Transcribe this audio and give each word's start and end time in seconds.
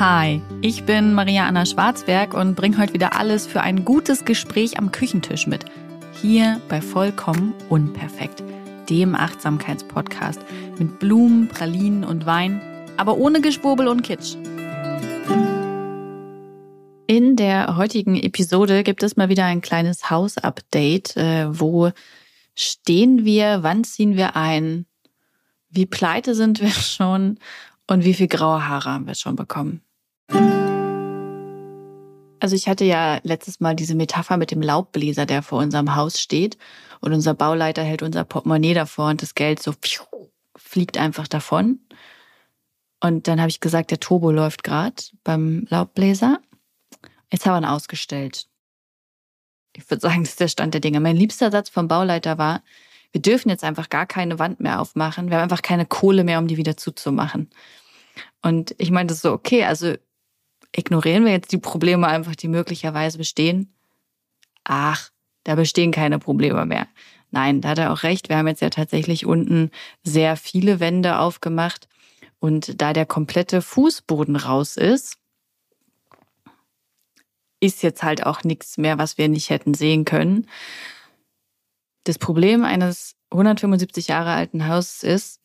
Hi, 0.00 0.42
ich 0.60 0.86
bin 0.86 1.14
Maria 1.14 1.46
Anna 1.46 1.64
Schwarzberg 1.64 2.34
und 2.34 2.56
bringe 2.56 2.78
heute 2.78 2.94
wieder 2.94 3.16
alles 3.16 3.46
für 3.46 3.60
ein 3.60 3.84
gutes 3.84 4.24
Gespräch 4.24 4.76
am 4.76 4.90
Küchentisch 4.90 5.46
mit. 5.46 5.66
Hier 6.20 6.60
bei 6.68 6.80
Vollkommen 6.80 7.54
Unperfekt, 7.68 8.42
dem 8.90 9.14
Achtsamkeitspodcast 9.14 10.40
mit 10.80 10.98
Blumen, 10.98 11.46
Pralinen 11.46 12.02
und 12.02 12.26
Wein, 12.26 12.60
aber 12.96 13.18
ohne 13.18 13.40
Geschwurbel 13.40 13.86
und 13.86 14.02
Kitsch. 14.02 14.34
In 17.06 17.36
der 17.36 17.76
heutigen 17.76 18.16
Episode 18.16 18.82
gibt 18.82 19.04
es 19.04 19.16
mal 19.16 19.28
wieder 19.28 19.44
ein 19.44 19.60
kleines 19.60 20.10
Haus-Update. 20.10 21.16
Äh, 21.16 21.46
wo 21.60 21.92
stehen 22.56 23.24
wir? 23.24 23.62
Wann 23.62 23.84
ziehen 23.84 24.16
wir 24.16 24.34
ein? 24.34 24.86
Wie 25.70 25.86
pleite 25.86 26.34
sind 26.34 26.60
wir 26.60 26.70
schon? 26.70 27.38
Und 27.86 28.04
wie 28.04 28.14
viel 28.14 28.28
graue 28.28 28.66
Haare 28.66 28.90
haben 28.90 29.06
wir 29.06 29.14
schon 29.14 29.36
bekommen? 29.36 29.82
Also 32.40 32.56
ich 32.56 32.68
hatte 32.68 32.84
ja 32.84 33.20
letztes 33.22 33.60
Mal 33.60 33.74
diese 33.74 33.94
Metapher 33.94 34.36
mit 34.36 34.50
dem 34.50 34.62
Laubbläser, 34.62 35.26
der 35.26 35.42
vor 35.42 35.60
unserem 35.60 35.94
Haus 35.94 36.20
steht 36.20 36.58
und 37.00 37.12
unser 37.12 37.34
Bauleiter 37.34 37.82
hält 37.82 38.02
unser 38.02 38.24
Portemonnaie 38.24 38.74
davor 38.74 39.08
und 39.10 39.22
das 39.22 39.34
Geld 39.34 39.62
so 39.62 39.74
fliegt 40.56 40.98
einfach 40.98 41.28
davon. 41.28 41.80
Und 43.00 43.28
dann 43.28 43.40
habe 43.40 43.50
ich 43.50 43.60
gesagt, 43.60 43.90
der 43.90 44.00
Turbo 44.00 44.30
läuft 44.30 44.62
gerade 44.62 45.02
beim 45.24 45.66
Laubbläser. 45.68 46.40
Jetzt 47.30 47.46
haben 47.46 47.54
wir 47.54 47.68
ihn 47.68 47.72
ausgestellt. 47.72 48.46
Ich 49.76 49.90
würde 49.90 50.00
sagen, 50.00 50.22
das 50.22 50.30
ist 50.30 50.40
der 50.40 50.48
Stand 50.48 50.74
der 50.74 50.80
Dinge. 50.80 51.00
Mein 51.00 51.16
liebster 51.16 51.50
Satz 51.50 51.68
vom 51.68 51.88
Bauleiter 51.88 52.38
war, 52.38 52.62
wir 53.14 53.22
dürfen 53.22 53.48
jetzt 53.48 53.62
einfach 53.62 53.90
gar 53.90 54.06
keine 54.06 54.40
Wand 54.40 54.58
mehr 54.58 54.80
aufmachen. 54.80 55.30
Wir 55.30 55.36
haben 55.36 55.44
einfach 55.44 55.62
keine 55.62 55.86
Kohle 55.86 56.24
mehr, 56.24 56.40
um 56.40 56.48
die 56.48 56.56
wieder 56.56 56.76
zuzumachen. 56.76 57.48
Und 58.42 58.74
ich 58.76 58.90
meinte 58.90 59.14
so, 59.14 59.30
okay, 59.30 59.62
also 59.62 59.94
ignorieren 60.74 61.24
wir 61.24 61.30
jetzt 61.30 61.52
die 61.52 61.58
Probleme 61.58 62.08
einfach, 62.08 62.34
die 62.34 62.48
möglicherweise 62.48 63.16
bestehen? 63.16 63.72
Ach, 64.64 65.10
da 65.44 65.54
bestehen 65.54 65.92
keine 65.92 66.18
Probleme 66.18 66.66
mehr. 66.66 66.88
Nein, 67.30 67.60
da 67.60 67.68
hat 67.68 67.78
er 67.78 67.92
auch 67.92 68.02
recht. 68.02 68.28
Wir 68.30 68.36
haben 68.36 68.48
jetzt 68.48 68.62
ja 68.62 68.70
tatsächlich 68.70 69.26
unten 69.26 69.70
sehr 70.02 70.36
viele 70.36 70.80
Wände 70.80 71.20
aufgemacht. 71.20 71.88
Und 72.40 72.82
da 72.82 72.92
der 72.92 73.06
komplette 73.06 73.62
Fußboden 73.62 74.34
raus 74.34 74.76
ist, 74.76 75.18
ist 77.60 77.84
jetzt 77.84 78.02
halt 78.02 78.26
auch 78.26 78.42
nichts 78.42 78.76
mehr, 78.76 78.98
was 78.98 79.18
wir 79.18 79.28
nicht 79.28 79.50
hätten 79.50 79.74
sehen 79.74 80.04
können. 80.04 80.48
Das 82.04 82.18
Problem 82.18 82.64
eines 82.64 83.16
175 83.30 84.08
Jahre 84.08 84.32
alten 84.32 84.68
Hauses 84.68 85.02
ist, 85.02 85.40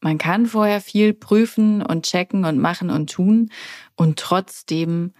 man 0.00 0.18
kann 0.18 0.46
vorher 0.46 0.82
viel 0.82 1.14
prüfen 1.14 1.80
und 1.80 2.04
checken 2.04 2.44
und 2.44 2.58
machen 2.58 2.90
und 2.90 3.10
tun 3.10 3.50
und 3.96 4.18
trotzdem 4.18 5.14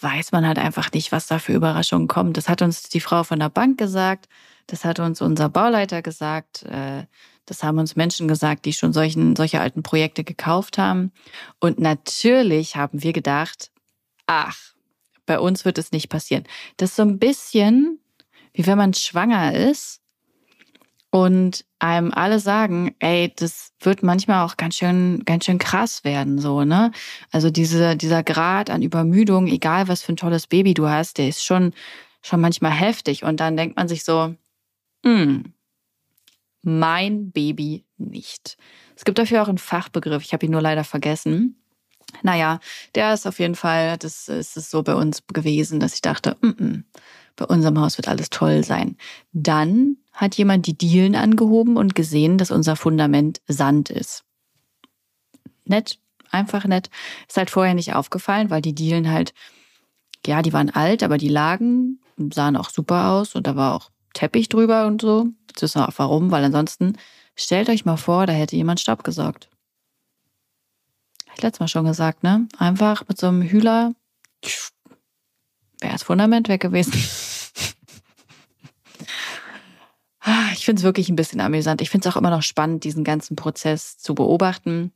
weiß 0.00 0.32
man 0.32 0.44
halt 0.46 0.58
einfach 0.58 0.90
nicht, 0.92 1.12
was 1.12 1.28
da 1.28 1.38
für 1.38 1.52
Überraschungen 1.52 2.08
kommen. 2.08 2.32
Das 2.32 2.48
hat 2.48 2.62
uns 2.62 2.82
die 2.88 3.00
Frau 3.00 3.22
von 3.22 3.38
der 3.38 3.48
Bank 3.48 3.78
gesagt, 3.78 4.28
das 4.66 4.84
hat 4.84 4.98
uns 4.98 5.20
unser 5.20 5.48
Bauleiter 5.48 6.02
gesagt, 6.02 6.64
äh, 6.64 7.04
das 7.46 7.62
haben 7.62 7.78
uns 7.78 7.96
Menschen 7.96 8.28
gesagt, 8.28 8.64
die 8.64 8.72
schon 8.72 8.92
solchen, 8.92 9.36
solche 9.36 9.60
alten 9.60 9.82
Projekte 9.82 10.24
gekauft 10.24 10.78
haben. 10.78 11.12
Und 11.60 11.78
natürlich 11.78 12.76
haben 12.76 13.02
wir 13.02 13.12
gedacht, 13.12 13.70
ach, 14.26 14.56
bei 15.26 15.38
uns 15.38 15.64
wird 15.64 15.78
es 15.78 15.92
nicht 15.92 16.08
passieren. 16.08 16.44
Das 16.76 16.90
ist 16.90 16.96
so 16.96 17.02
ein 17.02 17.18
bisschen 17.18 17.98
wie 18.54 18.66
wenn 18.66 18.78
man 18.78 18.94
schwanger 18.94 19.54
ist 19.54 20.00
und 21.10 21.64
einem 21.78 22.10
alle 22.12 22.38
sagen, 22.38 22.94
ey, 23.00 23.32
das 23.36 23.72
wird 23.80 24.02
manchmal 24.02 24.46
auch 24.46 24.56
ganz 24.56 24.76
schön, 24.76 25.22
ganz 25.24 25.44
schön 25.44 25.58
krass 25.58 26.04
werden, 26.04 26.38
so, 26.38 26.64
ne? 26.64 26.90
Also 27.30 27.50
diese, 27.50 27.96
dieser 27.96 28.22
Grad 28.22 28.70
an 28.70 28.82
Übermüdung, 28.82 29.46
egal 29.46 29.88
was 29.88 30.02
für 30.02 30.12
ein 30.12 30.16
tolles 30.16 30.46
Baby 30.46 30.74
du 30.74 30.88
hast, 30.88 31.18
der 31.18 31.28
ist 31.28 31.44
schon, 31.44 31.74
schon 32.22 32.40
manchmal 32.40 32.72
heftig. 32.72 33.24
Und 33.24 33.40
dann 33.40 33.56
denkt 33.56 33.76
man 33.76 33.88
sich 33.88 34.04
so, 34.04 34.34
hm, 35.04 35.52
mein 36.62 37.30
Baby 37.32 37.84
nicht. 37.98 38.56
Es 38.96 39.04
gibt 39.04 39.18
dafür 39.18 39.42
auch 39.42 39.48
einen 39.48 39.58
Fachbegriff, 39.58 40.22
ich 40.22 40.32
habe 40.32 40.46
ihn 40.46 40.52
nur 40.52 40.62
leider 40.62 40.84
vergessen. 40.84 41.61
Naja, 42.22 42.60
der 42.94 43.14
ist 43.14 43.26
auf 43.26 43.38
jeden 43.38 43.54
Fall, 43.54 43.96
das 43.98 44.28
ist 44.28 44.56
es 44.56 44.70
so 44.70 44.82
bei 44.82 44.94
uns 44.94 45.22
gewesen, 45.26 45.80
dass 45.80 45.94
ich 45.94 46.02
dachte, 46.02 46.36
mm 46.40 46.46
-mm, 46.48 46.82
bei 47.36 47.46
unserem 47.46 47.80
Haus 47.80 47.96
wird 47.96 48.08
alles 48.08 48.30
toll 48.30 48.64
sein. 48.64 48.96
Dann 49.32 49.96
hat 50.12 50.36
jemand 50.36 50.66
die 50.66 50.76
Dielen 50.76 51.16
angehoben 51.16 51.76
und 51.76 51.94
gesehen, 51.94 52.36
dass 52.38 52.50
unser 52.50 52.76
Fundament 52.76 53.40
Sand 53.48 53.88
ist. 53.90 54.24
Nett, 55.64 55.98
einfach 56.30 56.64
nett. 56.66 56.90
Ist 57.28 57.36
halt 57.36 57.50
vorher 57.50 57.74
nicht 57.74 57.94
aufgefallen, 57.94 58.50
weil 58.50 58.62
die 58.62 58.74
Dielen 58.74 59.10
halt, 59.10 59.32
ja, 60.26 60.42
die 60.42 60.52
waren 60.52 60.70
alt, 60.70 61.02
aber 61.02 61.18
die 61.18 61.28
lagen, 61.28 62.00
sahen 62.32 62.56
auch 62.56 62.70
super 62.70 63.10
aus 63.10 63.34
und 63.34 63.46
da 63.46 63.56
war 63.56 63.74
auch 63.74 63.90
Teppich 64.12 64.48
drüber 64.48 64.86
und 64.86 65.00
so. 65.00 65.28
Jetzt 65.48 65.62
wissen 65.62 65.80
wir 65.80 65.88
auch 65.88 65.94
warum, 65.96 66.30
weil 66.30 66.44
ansonsten 66.44 66.98
stellt 67.34 67.68
euch 67.70 67.84
mal 67.84 67.96
vor, 67.96 68.26
da 68.26 68.32
hätte 68.32 68.56
jemand 68.56 68.80
Staub 68.80 69.04
gesorgt. 69.04 69.48
Hab 71.32 71.38
ich 71.38 71.42
letztes 71.44 71.60
Mal 71.60 71.68
schon 71.68 71.86
gesagt, 71.86 72.22
ne? 72.22 72.46
Einfach 72.58 73.08
mit 73.08 73.18
so 73.18 73.28
einem 73.28 73.40
Hühler 73.40 73.94
wäre 75.80 75.92
das 75.92 76.02
Fundament 76.02 76.48
weg 76.48 76.60
gewesen. 76.60 76.92
Ich 80.54 80.66
finde 80.66 80.78
es 80.78 80.84
wirklich 80.84 81.08
ein 81.08 81.16
bisschen 81.16 81.40
amüsant. 81.40 81.80
Ich 81.80 81.90
finde 81.90 82.08
es 82.08 82.14
auch 82.14 82.16
immer 82.16 82.30
noch 82.30 82.42
spannend, 82.42 82.84
diesen 82.84 83.02
ganzen 83.02 83.34
Prozess 83.34 83.98
zu 83.98 84.14
beobachten. 84.14 84.92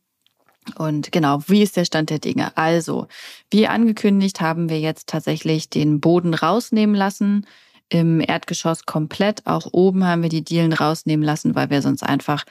Und 0.77 1.11
genau, 1.11 1.43
wie 1.49 1.63
ist 1.63 1.77
der 1.77 1.85
Stand 1.85 2.11
der 2.11 2.21
Dinge? 2.21 2.57
Also, 2.57 3.09
wie 3.51 3.67
angekündigt, 3.67 4.41
haben 4.41 4.69
wir 4.69 4.79
jetzt 4.79 5.09
tatsächlich 5.09 5.69
den 5.69 6.01
Boden 6.01 6.35
rausnehmen 6.35 6.95
lassen. 6.95 7.47
Im 7.89 8.21
Erdgeschoss 8.21 8.87
komplett. 8.87 9.45
Auch 9.47 9.67
oben 9.73 10.05
haben 10.05 10.23
wir 10.23 10.29
die 10.29 10.45
Dielen 10.45 10.73
rausnehmen 10.73 11.27
lassen, 11.27 11.57
weil 11.57 11.71
wir 11.71 11.83
sonst 11.83 12.05
einfach 12.05 12.45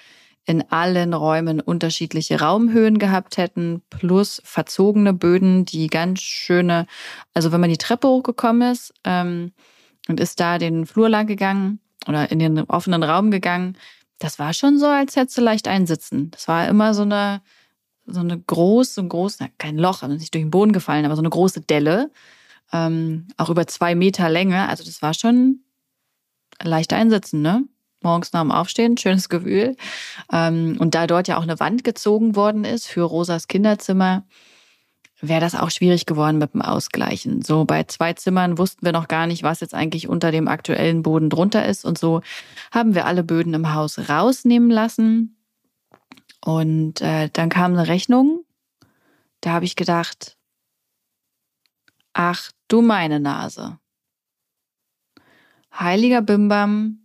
in 0.46 0.64
allen 0.72 1.14
Räumen 1.14 1.60
unterschiedliche 1.60 2.40
Raumhöhen 2.40 3.00
gehabt 3.00 3.38
hätten, 3.38 3.82
plus 3.90 4.42
verzogene 4.46 5.14
Böden, 5.14 5.66
die 5.66 5.88
ganz 5.88 6.22
schöne, 6.22 6.86
also 7.34 7.52
wenn 7.52 7.62
man 7.62 7.70
die 7.70 7.78
Treppe 7.78 8.08
hochgekommen 8.08 8.72
ist 8.72 8.94
ähm, 9.04 9.54
und 10.08 10.20
ist 10.20 10.40
da 10.40 10.60
den 10.60 10.86
Flur 10.86 11.10
lang 11.10 11.26
gegangen 11.26 11.80
oder 12.08 12.32
in 12.32 12.40
den 12.40 12.60
offenen 12.62 13.02
Raum 13.02 13.32
gegangen, 13.32 13.76
das 14.20 14.38
war 14.38 14.54
schon 14.54 14.78
so, 14.78 14.86
als 14.86 15.16
hättest 15.16 15.38
du 15.38 15.42
leicht 15.42 15.68
einsitzen. 15.68 16.32
Das 16.32 16.48
war 16.48 16.68
immer 16.68 16.94
so 16.94 17.02
eine, 17.02 17.42
so 18.06 18.20
eine 18.20 18.40
große, 18.40 18.94
so 18.94 19.04
groß, 19.04 19.40
kein 19.58 19.78
Loch, 19.78 20.04
also 20.04 20.16
nicht 20.16 20.34
durch 20.34 20.44
den 20.44 20.52
Boden 20.52 20.74
gefallen, 20.74 21.06
aber 21.06 21.16
so 21.16 21.22
eine 21.22 21.30
große 21.30 21.62
Delle, 21.62 22.12
ähm, 22.72 23.28
auch 23.38 23.50
über 23.50 23.66
zwei 23.66 23.96
Meter 23.96 24.30
Länge. 24.30 24.70
Also 24.70 24.84
das 24.84 25.02
war 25.02 25.16
schon 25.16 25.62
leicht 26.62 26.94
einsitzen, 26.94 27.42
ne? 27.42 27.68
Morgens 28.06 28.32
nach 28.32 28.42
dem 28.42 28.52
Aufstehen, 28.52 28.98
schönes 28.98 29.28
Gefühl. 29.28 29.76
Ähm, 30.32 30.78
und 30.80 30.96
da 30.96 31.08
dort 31.08 31.28
ja 31.28 31.38
auch 31.38 31.44
eine 31.44 31.60
Wand 31.60 31.84
gezogen 31.84 32.38
worden 32.38 32.64
ist 32.64 32.88
für 32.88 33.02
Rosas 33.02 33.50
Kinderzimmer, 33.50 34.24
wäre 35.22 35.42
das 35.42 35.56
auch 35.56 35.72
schwierig 35.72 36.06
geworden 36.06 36.38
mit 36.38 36.54
dem 36.54 36.62
Ausgleichen. 36.62 37.42
So 37.42 37.66
bei 37.66 37.84
zwei 37.84 38.14
Zimmern 38.14 38.58
wussten 38.58 38.86
wir 38.86 38.92
noch 38.92 39.08
gar 39.08 39.28
nicht, 39.28 39.44
was 39.44 39.60
jetzt 39.60 39.74
eigentlich 39.74 40.08
unter 40.08 40.32
dem 40.32 40.48
aktuellen 40.48 41.04
Boden 41.04 41.30
drunter 41.30 41.66
ist. 41.66 41.84
Und 41.86 41.98
so 41.98 42.22
haben 42.72 42.96
wir 42.96 43.06
alle 43.06 43.24
Böden 43.24 43.54
im 43.54 43.74
Haus 43.74 44.10
rausnehmen 44.10 44.70
lassen. 44.70 45.38
Und 46.44 47.02
äh, 47.02 47.30
dann 47.34 47.50
kam 47.50 47.74
eine 47.74 47.88
Rechnung. 47.88 48.46
Da 49.42 49.52
habe 49.52 49.66
ich 49.66 49.76
gedacht, 49.76 50.38
ach 52.14 52.52
du 52.68 52.82
meine 52.82 53.20
Nase. 53.20 53.80
Heiliger 55.78 56.22
Bimbam, 56.22 57.05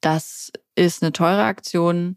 das 0.00 0.52
ist 0.74 1.02
eine 1.02 1.12
teure 1.12 1.44
Aktion. 1.44 2.16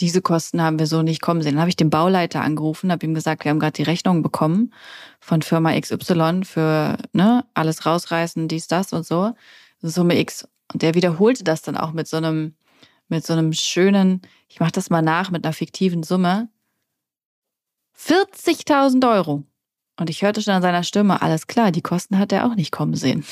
Diese 0.00 0.22
Kosten 0.22 0.62
haben 0.62 0.78
wir 0.78 0.86
so 0.86 1.02
nicht 1.02 1.20
kommen 1.20 1.42
sehen. 1.42 1.54
Dann 1.54 1.60
habe 1.60 1.70
ich 1.70 1.76
den 1.76 1.90
Bauleiter 1.90 2.42
angerufen, 2.42 2.92
habe 2.92 3.04
ihm 3.04 3.14
gesagt, 3.14 3.44
wir 3.44 3.50
haben 3.50 3.58
gerade 3.58 3.72
die 3.72 3.82
Rechnung 3.82 4.22
bekommen 4.22 4.72
von 5.20 5.42
Firma 5.42 5.78
XY 5.78 6.42
für 6.44 6.96
ne, 7.12 7.44
alles 7.54 7.84
rausreißen, 7.84 8.46
dies, 8.46 8.68
das 8.68 8.92
und 8.92 9.04
so. 9.04 9.32
Summe 9.80 10.18
X. 10.18 10.46
Und 10.72 10.82
der 10.82 10.94
wiederholte 10.94 11.44
das 11.44 11.62
dann 11.62 11.76
auch 11.76 11.92
mit 11.92 12.06
so 12.06 12.16
einem, 12.16 12.54
mit 13.08 13.26
so 13.26 13.32
einem 13.32 13.52
schönen, 13.52 14.22
ich 14.48 14.60
mache 14.60 14.72
das 14.72 14.90
mal 14.90 15.02
nach, 15.02 15.30
mit 15.30 15.44
einer 15.44 15.52
fiktiven 15.52 16.02
Summe. 16.02 16.48
40.000 17.96 19.10
Euro. 19.10 19.44
Und 19.98 20.10
ich 20.10 20.22
hörte 20.22 20.40
schon 20.40 20.54
an 20.54 20.62
seiner 20.62 20.84
Stimme, 20.84 21.20
alles 21.22 21.48
klar, 21.48 21.72
die 21.72 21.82
Kosten 21.82 22.18
hat 22.18 22.30
er 22.30 22.46
auch 22.46 22.54
nicht 22.54 22.70
kommen 22.70 22.94
sehen. 22.94 23.24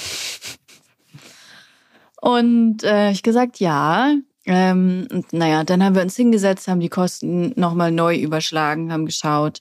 Und 2.21 2.83
äh, 2.83 3.11
ich 3.11 3.23
gesagt, 3.23 3.61
ja. 3.61 4.15
Ähm, 4.47 5.09
naja, 5.33 5.65
dann 5.65 5.83
haben 5.83 5.97
wir 5.97 6.03
uns 6.03 6.17
hingesetzt, 6.17 6.69
haben 6.69 6.81
die 6.81 6.89
Kosten 6.89 7.53
nochmal 7.57 7.91
neu 7.91 8.17
überschlagen, 8.17 8.93
haben 8.93 9.07
geschaut, 9.07 9.61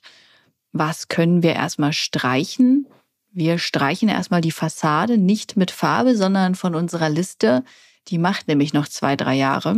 was 0.72 1.08
können 1.08 1.42
wir 1.42 1.54
erstmal 1.54 1.92
streichen. 1.92 2.86
Wir 3.32 3.58
streichen 3.58 4.08
erstmal 4.08 4.40
die 4.40 4.52
Fassade 4.52 5.18
nicht 5.18 5.56
mit 5.56 5.70
Farbe, 5.70 6.16
sondern 6.16 6.54
von 6.54 6.74
unserer 6.74 7.10
Liste. 7.10 7.64
Die 8.08 8.18
macht 8.18 8.48
nämlich 8.48 8.72
noch 8.72 8.88
zwei, 8.88 9.16
drei 9.16 9.34
Jahre. 9.34 9.76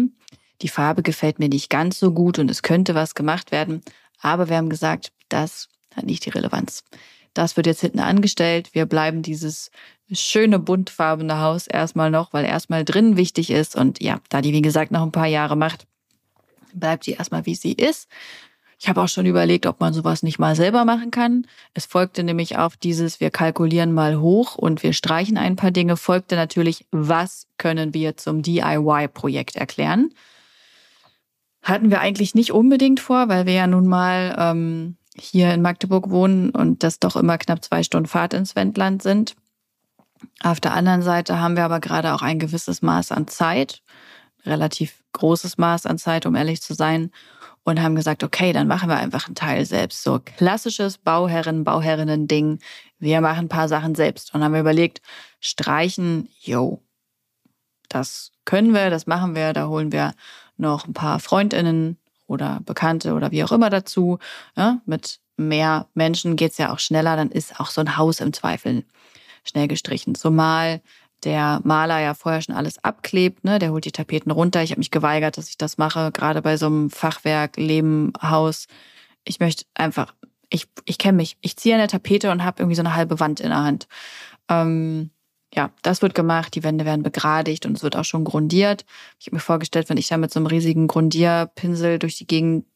Die 0.61 0.69
Farbe 0.69 1.03
gefällt 1.03 1.39
mir 1.39 1.49
nicht 1.49 1.71
ganz 1.71 1.99
so 1.99 2.13
gut 2.13 2.39
und 2.39 2.51
es 2.51 2.63
könnte 2.63 2.95
was 2.95 3.15
gemacht 3.15 3.51
werden. 3.51 3.81
Aber 4.21 4.49
wir 4.49 4.57
haben 4.57 4.69
gesagt, 4.69 5.13
das 5.29 5.69
hat 5.95 6.05
nicht 6.05 6.27
die 6.27 6.31
Relevanz. 6.31 6.85
Das 7.35 7.57
wird 7.57 7.67
jetzt 7.67 7.81
hinten 7.81 8.01
angestellt. 8.01 8.71
Wir 8.75 8.87
bleiben 8.87 9.23
dieses 9.23 9.71
schöne 10.13 10.59
buntfarbene 10.59 11.41
Haus 11.41 11.67
erstmal 11.67 12.11
noch, 12.11 12.33
weil 12.33 12.45
erstmal 12.45 12.85
drin 12.85 13.17
wichtig 13.17 13.51
ist. 13.51 13.77
Und 13.77 14.03
ja, 14.03 14.21
da 14.29 14.41
die, 14.41 14.53
wie 14.53 14.63
gesagt, 14.63 14.91
noch 14.91 15.03
ein 15.03 15.13
paar 15.13 15.27
Jahre 15.27 15.57
macht, 15.57 15.87
bleibt 16.73 17.05
sie 17.05 17.13
erstmal, 17.13 17.47
wie 17.47 17.55
sie 17.55 17.73
ist. 17.73 18.09
Ich 18.81 18.89
habe 18.89 19.03
auch 19.03 19.09
schon 19.09 19.27
überlegt, 19.27 19.67
ob 19.67 19.81
man 19.81 19.93
sowas 19.93 20.23
nicht 20.23 20.39
mal 20.39 20.55
selber 20.55 20.85
machen 20.85 21.11
kann. 21.11 21.47
Es 21.75 21.85
folgte 21.85 22.23
nämlich 22.23 22.59
auf 22.59 22.77
dieses, 22.77 23.19
wir 23.19 23.31
kalkulieren 23.31 23.93
mal 23.93 24.21
hoch 24.21 24.55
und 24.55 24.85
wir 24.85 24.93
streichen 24.93 25.37
ein 25.37 25.57
paar 25.57 25.73
Dinge, 25.73 25.97
folgte 25.97 26.37
natürlich, 26.37 26.87
was 26.93 27.49
können 27.59 27.93
wir 27.93 28.17
zum 28.17 28.43
DIY-Projekt 28.43 29.57
erklären. 29.57 30.15
Hatten 31.61 31.91
wir 31.91 32.01
eigentlich 32.01 32.37
nicht 32.37 32.53
unbedingt 32.53 33.01
vor, 33.01 33.29
weil 33.29 33.47
wir 33.47 33.55
ja 33.55 33.67
nun 33.67 33.89
mal 33.89 34.37
ähm, 34.39 34.97
hier 35.17 35.53
in 35.53 35.61
Magdeburg 35.61 36.11
wohnen 36.11 36.51
und 36.51 36.85
das 36.85 37.01
doch 37.01 37.17
immer 37.17 37.37
knapp 37.37 37.65
zwei 37.65 37.83
Stunden 37.83 38.07
Fahrt 38.07 38.33
ins 38.33 38.55
Wendland 38.55 39.03
sind. 39.03 39.35
Auf 40.43 40.61
der 40.61 40.73
anderen 40.73 41.03
Seite 41.03 41.41
haben 41.41 41.57
wir 41.57 41.65
aber 41.65 41.81
gerade 41.81 42.15
auch 42.15 42.23
ein 42.23 42.39
gewisses 42.39 42.83
Maß 42.83 43.13
an 43.13 43.27
Zeit, 43.29 43.83
relativ 44.45 45.03
großes 45.13 45.59
Maß 45.59 45.87
an 45.87 45.99
Zeit, 45.99 46.27
um 46.27 46.35
ehrlich 46.35 46.63
zu 46.63 46.75
sein, 46.75 47.11
und 47.65 47.83
haben 47.83 47.97
gesagt, 47.97 48.25
okay, 48.25 48.53
dann 48.53 48.67
machen 48.67 48.89
wir 48.89 48.97
einfach 48.97 49.27
einen 49.27 49.35
Teil 49.35 49.67
selbst. 49.67 50.03
So 50.03 50.21
klassisches 50.25 50.97
Bauherren, 50.97 51.65
Bauherrinnen-Ding. 51.65 52.61
Wir 52.99 53.21
machen 53.21 53.47
ein 53.47 53.49
paar 53.49 53.69
Sachen 53.69 53.95
selbst. 53.95 54.35
Und 54.35 54.43
haben 54.43 54.55
überlegt, 54.55 55.03
streichen, 55.41 56.29
yo, 56.41 56.81
das 57.91 58.33
können 58.47 58.73
wir, 58.73 58.89
das 58.89 59.07
machen 59.07 59.35
wir, 59.35 59.53
da 59.53 59.69
holen 59.69 59.93
wir 59.93 60.15
noch 60.57 60.87
ein 60.87 60.95
paar 60.95 61.21
Freundinnen 61.21 61.99
oder 62.27 62.61
Bekannte 62.65 63.13
oder 63.13 63.31
wie 63.33 63.45
auch 63.45 63.53
immer 63.53 63.69
dazu. 63.69 64.19
Ja, 64.57 64.81
mit 64.87 65.21
mehr 65.37 65.87
Menschen 65.95 66.37
geht's 66.37 66.59
ja 66.59 66.73
auch 66.73 66.79
schneller, 66.79 67.17
dann 67.17 67.31
ist 67.31 67.61
auch 67.61 67.71
so 67.71 67.81
ein 67.81 67.97
Haus 67.97 68.21
im 68.21 68.33
Zweifel 68.33 68.85
schnell 69.49 69.69
gestrichen. 69.69 70.15
Zumal 70.15 70.81
der 71.25 71.61
Maler 71.65 71.99
ja 72.01 72.15
vorher 72.15 72.43
schon 72.43 72.55
alles 72.55 72.83
abklebt, 72.85 73.45
ne? 73.45 73.59
der 73.59 73.73
holt 73.73 73.85
die 73.85 73.93
Tapeten 73.93 74.31
runter. 74.31 74.63
Ich 74.63 74.71
habe 74.71 74.79
mich 74.81 74.91
geweigert, 74.91 75.37
dass 75.37 75.49
ich 75.49 75.59
das 75.59 75.79
mache, 75.79 76.13
gerade 76.13 76.43
bei 76.43 76.57
so 76.57 76.67
einem 76.67 76.91
Fachwerk, 76.91 77.57
Lebenhaus. 77.57 78.67
Ich 79.25 79.41
möchte 79.41 79.65
einfach, 79.75 80.15
ich, 80.49 80.67
ich 80.85 80.99
kenne 80.99 81.17
mich, 81.17 81.37
ich 81.41 81.57
ziehe 81.57 81.75
eine 81.75 81.89
Tapete 81.89 82.31
und 82.31 82.45
habe 82.45 82.63
irgendwie 82.63 82.77
so 82.77 82.83
eine 82.83 82.95
halbe 82.95 83.19
Wand 83.19 83.41
in 83.41 83.49
der 83.49 83.65
Hand. 83.65 83.89
Ähm, 84.49 85.11
ja, 85.55 85.71
das 85.83 86.03
wird 86.03 86.15
gemacht, 86.15 86.55
die 86.55 86.63
Wände 86.63 86.85
werden 86.85 87.03
begradigt 87.03 87.67
und 87.67 87.77
es 87.77 87.83
wird 87.83 87.97
auch 87.97 88.05
schon 88.05 88.25
grundiert. 88.25 88.85
Ich 89.19 89.27
habe 89.27 89.37
mir 89.37 89.41
vorgestellt, 89.41 89.89
wenn 89.89 89.97
ich 89.97 90.09
da 90.09 90.19
mit 90.19 90.33
so 90.33 90.39
einem 90.39 90.47
riesigen 90.47 90.87
Grundierpinsel 90.87 91.99
durch 91.99 92.17
die 92.17 92.27
Gegend 92.27 92.67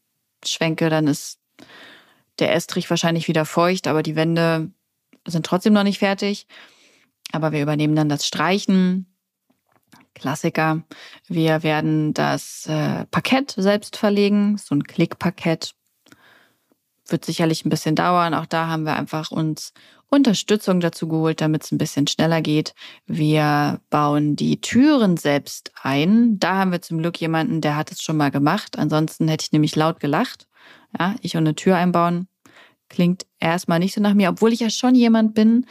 schwenke, 0.45 0.91
dann 0.91 1.07
ist 1.07 1.39
der 2.39 2.55
Estrich 2.55 2.89
wahrscheinlich 2.89 3.29
wieder 3.29 3.45
feucht, 3.45 3.87
aber 3.87 4.03
die 4.03 4.17
Wände 4.17 4.71
sind 5.27 5.47
trotzdem 5.47 5.73
noch 5.73 5.85
nicht 5.85 5.99
fertig. 5.99 6.47
Aber 7.33 7.53
wir 7.53 7.63
übernehmen 7.63 7.97
dann 7.97 8.09
das 8.09 8.27
Streichen. 8.27 9.07
Klassiker. 10.15 10.83
Wir 11.27 11.63
werden 11.63 12.13
das 12.13 12.67
äh, 12.67 13.07
Parkett 13.07 13.55
selbst 13.57 13.97
verlegen, 13.97 14.59
so 14.59 14.75
ein 14.75 14.85
Klickparkett. 14.85 15.75
Wird 17.09 17.25
sicherlich 17.25 17.65
ein 17.65 17.71
bisschen 17.71 17.97
dauern. 17.97 18.35
Auch 18.35 18.47
da 18.47 18.67
haben 18.67 18.85
wir 18.85 18.95
einfach 18.95 19.31
uns 19.31 19.73
Unterstützung 20.09 20.81
dazu 20.81 21.09
geholt, 21.09 21.41
damit 21.41 21.65
es 21.65 21.73
ein 21.73 21.79
bisschen 21.79 22.07
schneller 22.07 22.43
geht. 22.43 22.75
Wir 23.07 23.81
bauen 23.89 24.37
die 24.37 24.61
Türen 24.61 25.17
selbst 25.17 25.73
ein. 25.83 26.39
Da 26.39 26.57
haben 26.57 26.73
wir 26.73 26.83
zum 26.83 26.99
Glück 26.99 27.19
jemanden, 27.19 27.63
der 27.63 27.77
hat 27.77 27.91
es 27.91 28.03
schon 28.03 28.19
mal 28.19 28.31
gemacht. 28.31 28.79
Ansonsten 28.79 29.29
hätte 29.29 29.45
ich 29.47 29.53
nämlich 29.53 29.75
laut 29.75 30.01
gelacht. 30.01 30.47
Ja, 30.99 31.15
ich 31.23 31.37
und 31.37 31.45
eine 31.45 31.55
Tür 31.55 31.77
einbauen 31.77 32.29
klingt 32.93 33.27
erstmal 33.41 33.81
nicht 33.81 33.95
so 33.95 34.01
nach 34.01 34.15
mir, 34.15 34.31
obwohl 34.31 34.53
ich 34.53 34.61
ja 34.61 34.71
schon 34.71 34.95
jemand 34.95 35.35
bin, 35.35 35.67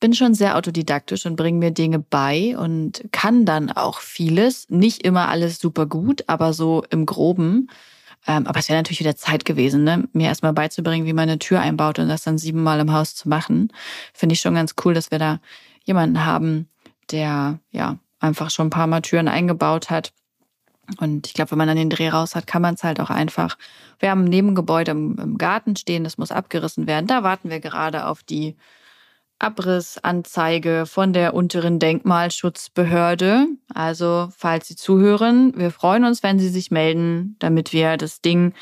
bin 0.00 0.12
schon 0.12 0.34
sehr 0.34 0.56
autodidaktisch 0.56 1.24
und 1.24 1.36
bringe 1.36 1.58
mir 1.58 1.70
Dinge 1.70 1.98
bei 1.98 2.56
und 2.58 3.04
kann 3.12 3.46
dann 3.46 3.70
auch 3.70 4.00
vieles. 4.00 4.68
Nicht 4.68 5.02
immer 5.02 5.28
alles 5.28 5.58
super 5.58 5.86
gut, 5.86 6.24
aber 6.26 6.52
so 6.52 6.84
im 6.90 7.06
Groben. 7.06 7.68
Ähm, 8.26 8.46
aber 8.46 8.58
es 8.58 8.68
wäre 8.68 8.78
natürlich 8.78 9.00
wieder 9.00 9.16
Zeit 9.16 9.44
gewesen, 9.44 9.84
ne? 9.84 10.08
mir 10.12 10.26
erstmal 10.26 10.52
beizubringen, 10.52 11.06
wie 11.06 11.12
man 11.12 11.28
eine 11.28 11.38
Tür 11.38 11.60
einbaut 11.60 11.98
und 11.98 12.08
das 12.08 12.24
dann 12.24 12.38
siebenmal 12.38 12.80
im 12.80 12.92
Haus 12.92 13.14
zu 13.14 13.28
machen. 13.28 13.72
Finde 14.12 14.34
ich 14.34 14.40
schon 14.40 14.54
ganz 14.54 14.74
cool, 14.84 14.94
dass 14.94 15.10
wir 15.10 15.18
da 15.18 15.40
jemanden 15.84 16.24
haben, 16.24 16.68
der 17.10 17.60
ja 17.70 17.98
einfach 18.18 18.50
schon 18.50 18.66
ein 18.66 18.70
paar 18.70 18.88
Mal 18.88 19.00
Türen 19.02 19.28
eingebaut 19.28 19.90
hat. 19.90 20.12
Und 21.00 21.26
ich 21.26 21.34
glaube, 21.34 21.52
wenn 21.52 21.58
man 21.58 21.68
dann 21.68 21.76
den 21.76 21.90
Dreh 21.90 22.08
raus 22.08 22.34
hat, 22.34 22.46
kann 22.46 22.62
man 22.62 22.74
es 22.74 22.84
halt 22.84 23.00
auch 23.00 23.10
einfach. 23.10 23.58
Wir 23.98 24.10
haben 24.10 24.24
ein 24.24 24.30
Nebengebäude 24.30 24.92
im, 24.92 25.38
Garten 25.38 25.76
stehen, 25.76 26.04
das 26.04 26.18
muss 26.18 26.32
abgerissen 26.32 26.86
werden. 26.86 27.06
Da 27.06 27.22
warten 27.22 27.50
wir 27.50 27.60
gerade 27.60 28.06
auf 28.06 28.22
die 28.22 28.56
Abrissanzeige 29.38 30.86
von 30.86 31.12
der 31.12 31.34
unteren 31.34 31.78
Denkmalschutzbehörde. 31.78 33.46
Also, 33.74 34.28
falls 34.36 34.68
Sie 34.68 34.76
zuhören, 34.76 35.52
wir 35.56 35.70
freuen 35.70 36.04
uns, 36.04 36.22
wenn 36.22 36.38
Sie 36.38 36.48
sich 36.48 36.70
melden, 36.70 37.36
damit 37.38 37.72
wir 37.72 37.96
das 37.96 38.22
Ding 38.22 38.54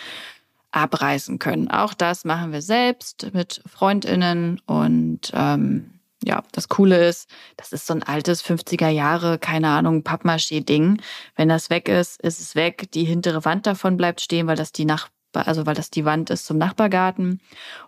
abreißen 0.73 1.39
können. 1.39 1.71
Auch 1.71 1.95
das 1.95 2.25
machen 2.25 2.53
wir 2.53 2.63
selbst 2.63 3.31
mit 3.33 3.63
Freundinnen 3.67 4.61
und 4.67 5.31
ähm, 5.33 5.94
ja, 6.27 6.43
das 6.53 6.69
Coole 6.69 7.07
ist, 7.09 7.29
das 7.57 7.73
ist 7.73 7.87
so 7.87 7.95
ein 7.95 8.03
altes 8.03 8.45
50er 8.45 8.89
Jahre, 8.89 9.39
keine 9.39 9.69
Ahnung, 9.69 10.03
Pappmaché-Ding. 10.03 11.01
Wenn 11.37 11.49
das 11.49 11.71
weg 11.71 11.89
ist, 11.89 12.21
ist 12.23 12.41
es 12.41 12.55
weg. 12.55 12.91
Die 12.93 13.05
hintere 13.05 13.45
Wand 13.45 13.67
davon 13.67 13.97
bleibt 13.97 14.21
stehen, 14.21 14.47
weil 14.47 14.57
das 14.57 14.73
die 14.73 14.85
Nach 14.85 15.09
also 15.33 15.67
weil 15.67 15.75
das 15.75 15.91
die 15.91 16.05
Wand 16.05 16.31
ist 16.31 16.47
zum 16.47 16.59
Nachbargarten. 16.59 17.41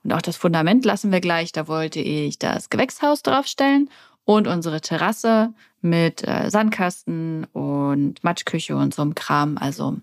Und 0.03 0.13
auch 0.13 0.23
das 0.23 0.37
Fundament 0.37 0.85
lassen 0.85 1.13
wir 1.13 1.21
gleich. 1.21 1.53
Da 1.53 1.69
wollte 1.69 2.01
ich 2.01 2.41
das 2.41 2.71
Gewächshaus 2.71 3.23
draufstellen 3.23 3.89
und 4.25 4.49
unsere 4.49 4.81
Terrasse 4.81 5.55
mit 5.81 6.27
äh, 6.27 6.51
Sandkasten 6.51 7.45
und 7.53 8.23
Matschküche 8.25 8.77
und 8.77 8.95
so 8.95 9.03
einem 9.03 9.15
Kram. 9.15 9.59
Also 9.59 9.99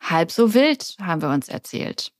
halb 0.00 0.30
so 0.30 0.54
wild, 0.54 0.96
haben 1.02 1.20
wir 1.20 1.30
uns 1.30 1.48
erzählt. 1.48 2.12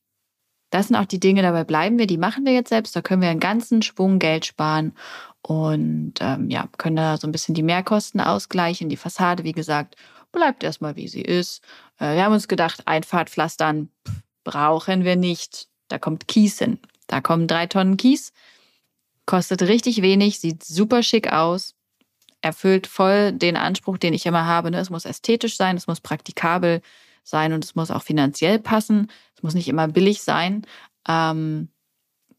Das 0.70 0.87
sind 0.87 0.96
auch 0.96 1.05
die 1.05 1.20
Dinge, 1.20 1.43
dabei 1.43 1.64
bleiben 1.64 1.99
wir, 1.99 2.06
die 2.06 2.17
machen 2.17 2.46
wir 2.46 2.52
jetzt 2.52 2.69
selbst. 2.69 2.94
Da 2.94 3.02
können 3.02 3.22
wir 3.22 3.28
einen 3.28 3.40
ganzen 3.40 3.82
Schwung 3.82 4.19
Geld 4.19 4.46
sparen 4.46 4.94
und 5.43 6.14
ähm, 6.20 6.49
ja, 6.49 6.69
können 6.78 6.96
da 6.96 7.17
so 7.17 7.26
ein 7.26 7.32
bisschen 7.32 7.55
die 7.55 7.62
Mehrkosten 7.62 8.20
ausgleichen. 8.20 8.88
Die 8.88 8.96
Fassade, 8.96 9.43
wie 9.43 9.52
gesagt, 9.52 9.96
bleibt 10.32 10.62
erstmal 10.62 10.96
wie 10.96 11.08
sie 11.08 11.22
ist. 11.22 11.62
Äh, 11.99 12.14
wir 12.14 12.25
haben 12.25 12.32
uns 12.32 12.46
gedacht, 12.46 12.87
Einfahrtpflastern 12.87 13.88
brauchen 14.44 15.05
wir 15.05 15.17
nicht. 15.17 15.69
Da 15.88 15.99
kommt 15.99 16.28
Kies 16.28 16.58
hin. 16.58 16.78
Da 17.09 17.21
kommen 17.21 17.49
drei 17.49 17.66
Tonnen 17.66 17.97
Kies. 17.97 18.33
Kostet 19.26 19.62
richtig 19.62 20.02
wenig, 20.02 20.38
sieht 20.38 20.62
super 20.62 21.02
schick 21.02 21.33
aus. 21.33 21.75
Erfüllt 22.42 22.87
voll 22.87 23.33
den 23.33 23.56
Anspruch, 23.56 23.99
den 23.99 24.14
ich 24.14 24.25
immer 24.25 24.47
habe. 24.47 24.71
Ne? 24.71 24.78
Es 24.78 24.90
muss 24.90 25.04
ästhetisch 25.04 25.56
sein, 25.56 25.76
es 25.76 25.88
muss 25.88 26.00
praktikabel 26.00 26.76
sein 26.76 26.83
und 27.33 27.65
es 27.65 27.75
muss 27.75 27.91
auch 27.91 28.03
finanziell 28.03 28.59
passen. 28.59 29.11
Es 29.37 29.43
muss 29.43 29.55
nicht 29.55 29.69
immer 29.69 29.89
billig 29.89 30.23
sein. 30.23 30.67
Ähm, 31.09 31.69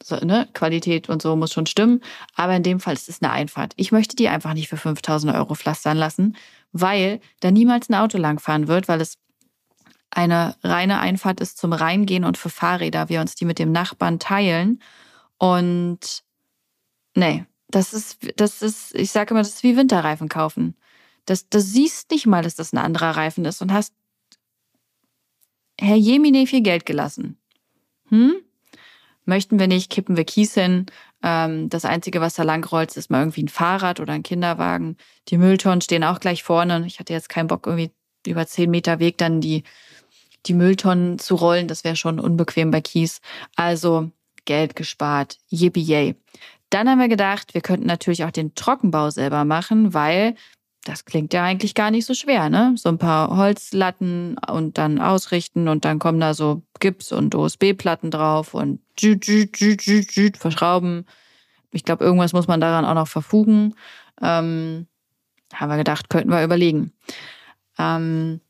so, 0.04 0.16
ne, 0.18 0.50
Qualität 0.54 1.10
und 1.10 1.22
so 1.22 1.36
muss 1.36 1.54
schon 1.54 1.66
stimmen. 1.66 2.02
Aber 2.36 2.56
in 2.56 2.64
dem 2.64 2.80
Fall 2.80 2.94
ist 2.94 3.10
es 3.10 3.22
eine 3.22 3.32
Einfahrt. 3.32 3.74
Ich 3.76 3.92
möchte 3.92 4.16
die 4.16 4.30
einfach 4.30 4.54
nicht 4.54 4.68
für 4.68 4.78
5000 4.78 5.34
Euro 5.34 5.56
pflastern 5.56 5.98
lassen, 5.98 6.36
weil 6.72 7.20
da 7.40 7.52
niemals 7.52 7.90
ein 7.90 7.96
Auto 7.96 8.18
langfahren 8.18 8.68
wird, 8.68 8.88
weil 8.88 9.02
es 9.02 9.18
eine 10.10 10.56
reine 10.64 11.00
Einfahrt 11.00 11.40
ist 11.40 11.58
zum 11.58 11.72
Reingehen 11.74 12.26
und 12.26 12.38
für 12.38 12.50
Fahrräder. 12.50 13.10
Wir 13.10 13.22
uns 13.22 13.36
die 13.36 13.46
mit 13.46 13.60
dem 13.60 13.72
Nachbarn 13.72 14.20
teilen. 14.20 14.82
Und 15.38 16.24
nee, 17.16 17.46
das 17.70 17.94
ist, 17.94 18.18
das 18.36 18.62
ist, 18.62 18.94
ich 18.96 19.12
sage 19.12 19.32
immer, 19.32 19.42
das 19.42 19.54
ist 19.54 19.64
wie 19.64 19.78
Winterreifen 19.78 20.28
kaufen. 20.28 20.76
Das, 21.26 21.48
das 21.50 21.66
siehst 21.68 22.12
nicht 22.12 22.28
mal, 22.28 22.44
dass 22.44 22.56
das 22.56 22.74
ein 22.74 22.78
anderer 22.78 23.12
Reifen 23.12 23.46
ist 23.46 23.62
und 23.62 23.72
hast 23.72 23.94
Herr 25.82 25.96
Jemine 25.96 26.46
viel 26.46 26.62
Geld 26.62 26.86
gelassen. 26.86 27.38
Hm? 28.10 28.36
Möchten 29.26 29.58
wir 29.58 29.68
nicht, 29.68 29.90
kippen 29.90 30.16
wir 30.16 30.26
Kies 30.26 30.54
hin. 30.54 30.86
Ähm, 31.24 31.70
das 31.70 31.86
Einzige, 31.86 32.22
was 32.22 32.36
da 32.36 32.44
langrollt, 32.44 32.96
ist 32.96 33.10
mal 33.10 33.20
irgendwie 33.20 33.44
ein 33.44 33.48
Fahrrad 33.48 34.00
oder 34.00 34.14
ein 34.14 34.22
Kinderwagen. 34.22 34.96
Die 35.30 35.38
Mülltonnen 35.38 35.82
stehen 35.82 36.04
auch 36.04 36.20
gleich 36.20 36.44
vorne. 36.44 36.84
Ich 36.86 37.00
hatte 37.00 37.14
jetzt 37.14 37.30
keinen 37.30 37.48
Bock, 37.48 37.66
irgendwie 37.66 37.92
über 38.28 38.46
zehn 38.46 38.70
Meter 38.70 39.00
Weg 39.00 39.18
dann 39.18 39.42
die, 39.42 39.64
die 40.46 40.54
Mülltonnen 40.54 41.18
zu 41.18 41.34
rollen. 41.34 41.68
Das 41.68 41.84
wäre 41.84 41.96
schon 41.96 42.20
unbequem 42.20 42.70
bei 42.70 42.82
Kies. 42.82 43.20
Also 43.56 44.12
Geld 44.46 44.76
gespart. 44.76 45.40
Yippie 45.50 45.82
yay. 45.82 46.16
Dann 46.70 46.88
haben 46.88 47.00
wir 47.00 47.10
gedacht, 47.10 47.56
wir 47.56 47.62
könnten 47.62 47.88
natürlich 47.88 48.24
auch 48.24 48.32
den 48.32 48.54
Trockenbau 48.54 49.10
selber 49.10 49.46
machen, 49.46 49.96
weil 49.96 50.36
das 50.84 51.06
klingt 51.06 51.34
ja 51.34 51.44
eigentlich 51.44 51.76
gar 51.76 51.92
nicht 51.92 52.06
so 52.06 52.14
schwer, 52.14 52.50
ne? 52.50 52.74
So 52.76 52.90
ein 52.90 52.98
paar 52.98 53.36
Holzlatten 53.36 54.38
und 54.50 54.78
dann 54.78 55.00
ausrichten 55.00 55.68
und 55.68 55.86
dann 55.86 56.00
kommen 56.00 56.20
da 56.20 56.34
so 56.34 56.64
Gips 56.80 57.12
und 57.12 57.36
OSB-Platten 57.36 58.10
drauf 58.10 58.54
und 58.54 58.80
jüt, 59.00 59.28
jüt, 59.28 59.60
jüt, 59.60 59.84
jüt, 59.86 60.12
jüt, 60.14 60.38
verschrauben. 60.38 61.06
Ich 61.72 61.84
glaube, 61.84 62.04
irgendwas 62.04 62.34
muss 62.34 62.48
man 62.48 62.62
daran 62.62 62.86
auch 62.86 62.96
noch 62.96 63.08
verfugen. 63.08 63.76
Ähm, 64.22 64.88
haben 65.54 65.70
wir 65.70 65.78
gedacht, 65.78 66.10
könnten 66.10 66.32
wir 66.32 66.44
überlegen. 66.44 66.94
Ähm, 67.78 68.42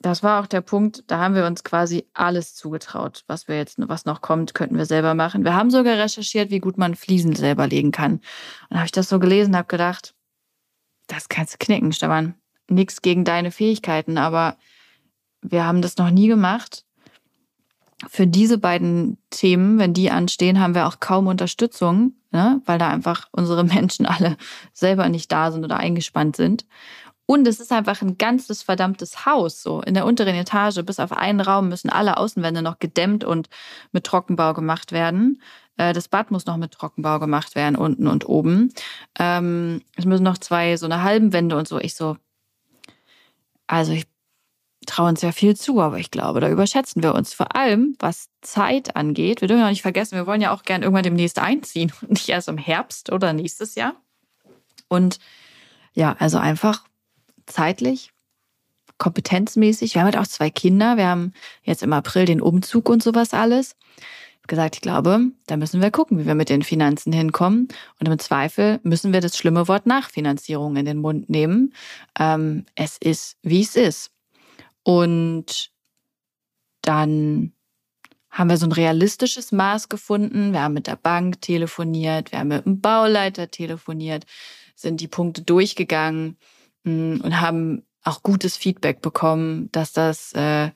das 0.00 0.22
war 0.22 0.40
auch 0.40 0.46
der 0.46 0.60
Punkt, 0.60 1.02
da 1.08 1.18
haben 1.18 1.34
wir 1.34 1.44
uns 1.44 1.64
quasi 1.64 2.06
alles 2.14 2.54
zugetraut, 2.54 3.24
was 3.26 3.48
wir 3.48 3.56
jetzt, 3.56 3.78
was 3.78 4.04
noch 4.04 4.20
kommt, 4.20 4.54
könnten 4.54 4.76
wir 4.78 4.86
selber 4.86 5.14
machen. 5.14 5.44
Wir 5.44 5.54
haben 5.54 5.70
sogar 5.70 5.98
recherchiert, 5.98 6.50
wie 6.50 6.60
gut 6.60 6.78
man 6.78 6.94
Fliesen 6.94 7.34
selber 7.34 7.66
legen 7.66 7.90
kann. 7.90 8.20
Und 8.70 8.76
habe 8.76 8.86
ich 8.86 8.92
das 8.92 9.08
so 9.08 9.18
gelesen, 9.18 9.56
habe 9.56 9.66
gedacht, 9.66 10.14
das 11.08 11.28
kannst 11.28 11.54
du 11.54 11.58
knicken, 11.58 11.92
Stefan. 11.92 12.34
Nichts 12.70 13.02
gegen 13.02 13.24
deine 13.24 13.50
Fähigkeiten, 13.50 14.18
aber 14.18 14.56
wir 15.42 15.64
haben 15.64 15.82
das 15.82 15.96
noch 15.96 16.10
nie 16.10 16.28
gemacht. 16.28 16.84
Für 18.08 18.26
diese 18.26 18.58
beiden 18.58 19.18
Themen, 19.30 19.78
wenn 19.78 19.92
die 19.92 20.10
anstehen, 20.10 20.60
haben 20.60 20.74
wir 20.74 20.86
auch 20.86 21.00
kaum 21.00 21.26
Unterstützung, 21.26 22.12
ne? 22.30 22.62
weil 22.64 22.78
da 22.78 22.88
einfach 22.88 23.28
unsere 23.32 23.64
Menschen 23.64 24.06
alle 24.06 24.36
selber 24.72 25.08
nicht 25.08 25.32
da 25.32 25.50
sind 25.50 25.64
oder 25.64 25.78
eingespannt 25.78 26.36
sind. 26.36 26.64
Und 27.26 27.46
es 27.46 27.60
ist 27.60 27.72
einfach 27.72 28.00
ein 28.00 28.16
ganzes 28.16 28.62
verdammtes 28.62 29.26
Haus. 29.26 29.62
So 29.62 29.82
in 29.82 29.94
der 29.94 30.06
unteren 30.06 30.34
Etage, 30.34 30.82
bis 30.84 30.98
auf 30.98 31.12
einen 31.12 31.40
Raum 31.40 31.68
müssen 31.68 31.90
alle 31.90 32.16
Außenwände 32.16 32.62
noch 32.62 32.78
gedämmt 32.78 33.22
und 33.22 33.50
mit 33.92 34.04
Trockenbau 34.04 34.54
gemacht 34.54 34.92
werden. 34.92 35.42
Äh, 35.78 35.94
das 35.94 36.08
Bad 36.08 36.30
muss 36.30 36.44
noch 36.44 36.58
mit 36.58 36.72
Trockenbau 36.72 37.18
gemacht 37.18 37.54
werden, 37.54 37.76
unten 37.76 38.06
und 38.06 38.28
oben. 38.28 38.72
Ähm, 39.18 39.82
es 39.96 40.04
müssen 40.04 40.24
noch 40.24 40.36
zwei 40.36 40.76
so 40.76 40.84
eine 40.84 41.02
halben 41.02 41.32
Wände 41.32 41.56
und 41.56 41.66
so. 41.66 41.78
Ich 41.78 41.94
so, 41.94 42.18
also 43.66 43.92
ich 43.92 44.06
traue 44.86 45.08
uns 45.08 45.22
ja 45.22 45.32
viel 45.32 45.56
zu, 45.56 45.80
aber 45.80 45.98
ich 45.98 46.10
glaube, 46.10 46.40
da 46.40 46.50
überschätzen 46.50 47.02
wir 47.02 47.14
uns. 47.14 47.32
Vor 47.32 47.56
allem, 47.56 47.96
was 47.98 48.28
Zeit 48.42 48.96
angeht. 48.96 49.40
Wir 49.40 49.48
dürfen 49.48 49.60
ja 49.60 49.70
nicht 49.70 49.82
vergessen, 49.82 50.16
wir 50.16 50.26
wollen 50.26 50.40
ja 50.40 50.52
auch 50.52 50.62
gern 50.62 50.82
irgendwann 50.82 51.04
demnächst 51.04 51.38
einziehen 51.38 51.92
und 52.02 52.10
nicht 52.10 52.28
erst 52.28 52.48
im 52.48 52.58
Herbst 52.58 53.12
oder 53.12 53.32
nächstes 53.32 53.74
Jahr. 53.74 53.94
Und 54.88 55.18
ja, 55.94 56.16
also 56.18 56.38
einfach 56.38 56.84
zeitlich, 57.46 58.12
kompetenzmäßig. 58.98 59.94
Wir 59.94 60.00
haben 60.00 60.06
halt 60.06 60.16
auch 60.16 60.26
zwei 60.26 60.50
Kinder. 60.50 60.96
Wir 60.96 61.06
haben 61.06 61.32
jetzt 61.62 61.82
im 61.82 61.92
April 61.92 62.24
den 62.24 62.40
Umzug 62.40 62.88
und 62.88 63.02
sowas 63.02 63.32
alles. 63.32 63.76
Gesagt, 64.48 64.74
ich 64.76 64.80
glaube, 64.80 65.30
da 65.46 65.56
müssen 65.56 65.80
wir 65.80 65.92
gucken, 65.92 66.18
wie 66.18 66.26
wir 66.26 66.34
mit 66.34 66.48
den 66.48 66.62
Finanzen 66.62 67.12
hinkommen. 67.12 67.68
Und 68.00 68.08
im 68.08 68.18
Zweifel 68.18 68.80
müssen 68.82 69.12
wir 69.12 69.20
das 69.20 69.36
schlimme 69.36 69.68
Wort 69.68 69.86
Nachfinanzierung 69.86 70.74
in 70.76 70.84
den 70.84 70.98
Mund 70.98 71.30
nehmen. 71.30 71.72
Ähm, 72.18 72.66
es 72.74 72.98
ist, 72.98 73.36
wie 73.42 73.60
es 73.60 73.76
ist. 73.76 74.10
Und 74.82 75.70
dann 76.82 77.52
haben 78.30 78.50
wir 78.50 78.56
so 78.56 78.66
ein 78.66 78.72
realistisches 78.72 79.52
Maß 79.52 79.88
gefunden. 79.88 80.52
Wir 80.52 80.62
haben 80.62 80.74
mit 80.74 80.86
der 80.86 80.96
Bank 80.96 81.40
telefoniert, 81.40 82.32
wir 82.32 82.40
haben 82.40 82.48
mit 82.48 82.64
dem 82.64 82.80
Bauleiter 82.80 83.50
telefoniert, 83.50 84.26
sind 84.74 85.00
die 85.00 85.08
Punkte 85.08 85.42
durchgegangen 85.42 86.36
Mm, 86.88 87.20
und 87.22 87.40
haben 87.40 87.82
auch 88.02 88.22
gutes 88.22 88.56
Feedback 88.56 89.02
bekommen, 89.02 89.70
dass 89.72 89.92
das 89.92 90.32
äh, 90.32 90.70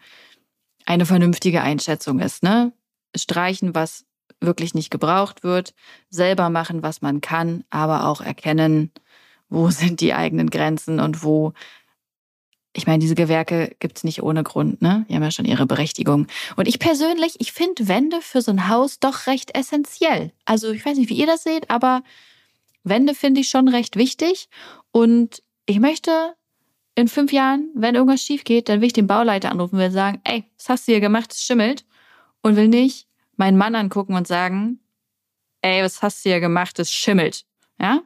eine 0.84 1.06
vernünftige 1.06 1.62
Einschätzung 1.62 2.20
ist. 2.20 2.42
Ne? 2.42 2.72
Streichen, 3.14 3.74
was 3.74 4.04
wirklich 4.40 4.74
nicht 4.74 4.90
gebraucht 4.90 5.44
wird, 5.44 5.74
selber 6.10 6.50
machen, 6.50 6.82
was 6.82 7.02
man 7.02 7.20
kann, 7.20 7.64
aber 7.70 8.06
auch 8.06 8.20
erkennen, 8.20 8.90
wo 9.48 9.70
sind 9.70 10.00
die 10.00 10.14
eigenen 10.14 10.50
Grenzen 10.50 11.00
und 11.00 11.22
wo 11.22 11.52
ich 12.74 12.86
meine, 12.86 13.00
diese 13.00 13.14
Gewerke 13.14 13.76
gibt's 13.80 14.02
nicht 14.02 14.22
ohne 14.22 14.42
Grund, 14.42 14.80
ne? 14.80 15.04
Die 15.08 15.14
haben 15.14 15.22
ja 15.22 15.30
schon 15.30 15.44
ihre 15.44 15.66
Berechtigung. 15.66 16.26
Und 16.56 16.66
ich 16.66 16.78
persönlich, 16.78 17.34
ich 17.38 17.52
finde 17.52 17.86
Wände 17.86 18.22
für 18.22 18.40
so 18.40 18.50
ein 18.50 18.68
Haus 18.68 18.98
doch 18.98 19.26
recht 19.26 19.54
essentiell. 19.54 20.32
Also 20.46 20.70
ich 20.70 20.84
weiß 20.84 20.96
nicht, 20.96 21.10
wie 21.10 21.18
ihr 21.18 21.26
das 21.26 21.42
seht, 21.42 21.68
aber 21.68 22.02
Wände 22.82 23.14
finde 23.14 23.42
ich 23.42 23.50
schon 23.50 23.68
recht 23.68 23.96
wichtig. 23.96 24.48
Und 24.90 25.42
ich 25.66 25.80
möchte 25.80 26.34
in 26.94 27.08
fünf 27.08 27.32
Jahren, 27.32 27.70
wenn 27.74 27.94
irgendwas 27.94 28.22
schief 28.22 28.44
geht, 28.44 28.68
dann 28.68 28.80
will 28.80 28.86
ich 28.86 28.92
den 28.92 29.06
Bauleiter 29.06 29.50
anrufen 29.50 29.78
und 29.78 29.92
sagen, 29.92 30.20
ey, 30.24 30.44
was 30.56 30.68
hast 30.68 30.88
du 30.88 30.92
hier 30.92 31.00
gemacht? 31.00 31.32
Es 31.32 31.44
schimmelt. 31.44 31.84
Und 32.42 32.56
will 32.56 32.68
nicht 32.68 33.06
meinen 33.36 33.56
Mann 33.56 33.74
angucken 33.74 34.14
und 34.14 34.26
sagen, 34.26 34.80
ey, 35.62 35.82
was 35.82 36.02
hast 36.02 36.24
du 36.24 36.30
hier 36.30 36.40
gemacht? 36.40 36.78
Es 36.78 36.92
schimmelt. 36.92 37.44
Ja? 37.80 38.02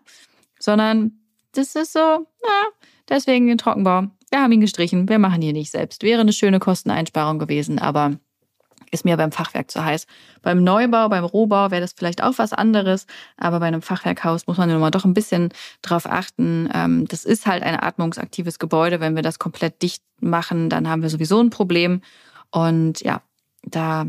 Sondern 0.58 1.12
das 1.52 1.74
ist 1.74 1.92
so, 1.92 1.98
ja, 1.98 2.64
deswegen 3.08 3.46
den 3.46 3.58
Trockenbau. 3.58 4.04
Wir 4.30 4.40
haben 4.40 4.52
ihn 4.52 4.60
gestrichen. 4.60 5.08
Wir 5.08 5.18
machen 5.18 5.42
ihn 5.42 5.54
nicht 5.54 5.70
selbst. 5.70 6.02
Wäre 6.02 6.20
eine 6.20 6.32
schöne 6.32 6.58
Kosteneinsparung 6.58 7.38
gewesen, 7.38 7.78
aber 7.78 8.18
ist 8.90 9.04
mir 9.04 9.16
beim 9.16 9.32
Fachwerk 9.32 9.70
zu 9.70 9.84
heiß. 9.84 10.06
Beim 10.42 10.62
Neubau, 10.62 11.08
beim 11.08 11.24
Rohbau 11.24 11.70
wäre 11.70 11.80
das 11.80 11.92
vielleicht 11.92 12.22
auch 12.22 12.34
was 12.38 12.52
anderes, 12.52 13.06
aber 13.36 13.60
bei 13.60 13.66
einem 13.66 13.82
Fachwerkhaus 13.82 14.46
muss 14.46 14.58
man 14.58 14.70
immer 14.70 14.90
doch 14.90 15.04
ein 15.04 15.14
bisschen 15.14 15.50
drauf 15.82 16.06
achten. 16.06 16.68
Ähm, 16.72 17.06
das 17.08 17.24
ist 17.24 17.46
halt 17.46 17.62
ein 17.62 17.78
atmungsaktives 17.78 18.58
Gebäude. 18.58 19.00
Wenn 19.00 19.16
wir 19.16 19.22
das 19.22 19.38
komplett 19.38 19.82
dicht 19.82 20.02
machen, 20.20 20.70
dann 20.70 20.88
haben 20.88 21.02
wir 21.02 21.10
sowieso 21.10 21.40
ein 21.40 21.50
Problem. 21.50 22.00
Und 22.50 23.00
ja, 23.00 23.22
da 23.62 24.06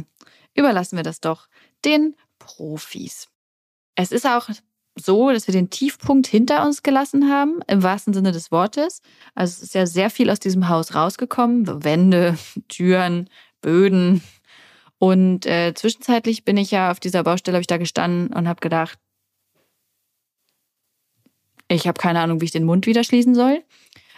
überlassen 0.58 0.98
wir 0.98 1.04
das 1.04 1.22
doch 1.22 1.48
den 1.86 2.16
Profis. 2.40 3.28
Es 3.96 4.12
ist 4.12 4.26
auch 4.26 4.50
so, 5.00 5.32
dass 5.32 5.48
wir 5.48 5.54
den 5.54 5.70
Tiefpunkt 5.70 6.28
hinter 6.28 6.66
uns 6.66 6.84
gelassen 6.84 7.30
haben, 7.30 7.60
im 7.68 7.84
wahrsten 7.84 8.14
Sinne 8.14 8.32
des 8.32 8.52
Wortes. 8.52 9.02
Also 9.36 9.52
es 9.58 9.64
ist 9.64 9.76
ja 9.76 9.86
sehr 9.86 10.10
viel 10.10 10.30
aus 10.30 10.40
diesem 10.40 10.70
Haus 10.70 10.96
rausgekommen. 10.96 11.84
Wände, 11.84 12.38
Türen, 12.68 13.30
Böden, 13.62 14.22
und 15.00 15.46
äh, 15.46 15.74
zwischenzeitlich 15.76 16.44
bin 16.44 16.58
ich 16.58 16.72
ja 16.72 16.92
auf 16.92 17.00
dieser 17.00 17.24
Baustelle, 17.24 17.56
habe 17.56 17.62
ich 17.62 17.68
da 17.68 17.78
gestanden 17.78 18.36
und 18.36 18.48
habe 18.48 18.60
gedacht, 18.60 18.98
ich 21.68 21.88
habe 21.88 22.00
keine 22.00 22.22
Ahnung, 22.22 22.42
wie 22.42 22.46
ich 22.46 22.52
den 22.52 22.64
Mund 22.64 22.88
wieder 22.88 23.04
schließen 23.04 23.36
soll, 23.36 23.62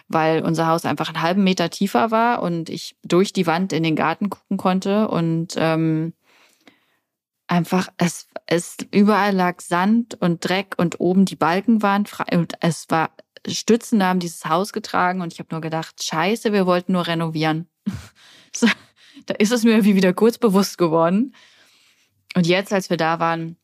weil 0.08 0.44
unser 0.44 0.68
Haus 0.68 0.86
einfach 0.86 1.10
einen 1.10 1.22
halben 1.22 1.44
Meter 1.44 1.70
tiefer 1.70 2.12
war 2.12 2.42
und 2.42 2.70
ich 2.70 2.96
durch 3.04 3.34
die 3.34 3.48
Wand 3.48 3.74
in 3.74 3.84
den 3.84 3.96
Garten 3.96 4.30
gucken 4.30 4.58
konnte 4.58 5.08
und 5.10 5.56
ähm, 5.58 6.14
einfach 7.50 7.90
es 7.98 8.28
es 8.46 8.78
überall 8.92 9.36
lag 9.36 9.62
Sand 9.62 10.16
und 10.20 10.48
Dreck 10.48 10.74
und 10.78 11.00
oben 11.00 11.26
die 11.26 11.36
Balken 11.36 11.82
waren 11.82 12.06
frei 12.06 12.38
und 12.38 12.54
es 12.62 12.86
war 12.90 13.12
Stützen 13.48 14.04
haben 14.04 14.20
dieses 14.20 14.46
Haus 14.46 14.74
getragen 14.74 15.22
und 15.22 15.34
ich 15.34 15.40
habe 15.40 15.50
nur 15.52 15.62
gedacht, 15.62 16.04
scheiße, 16.04 16.52
wir 16.52 16.66
wollten 16.66 16.94
nur 16.94 17.08
renovieren. 17.08 17.68
so, 18.54 18.68
da 19.26 19.36
ist 19.36 19.52
es 19.52 19.64
mir 19.64 19.72
irgendwie 19.72 19.96
wieder 19.96 20.14
kurz 20.14 20.38
bewusst 20.38 20.78
geworden. 20.78 21.34
Und 22.36 22.48
jetzt, 22.48 22.74
als 22.74 22.90
wir 22.90 22.98
da 22.98 23.20
waren, 23.20 23.56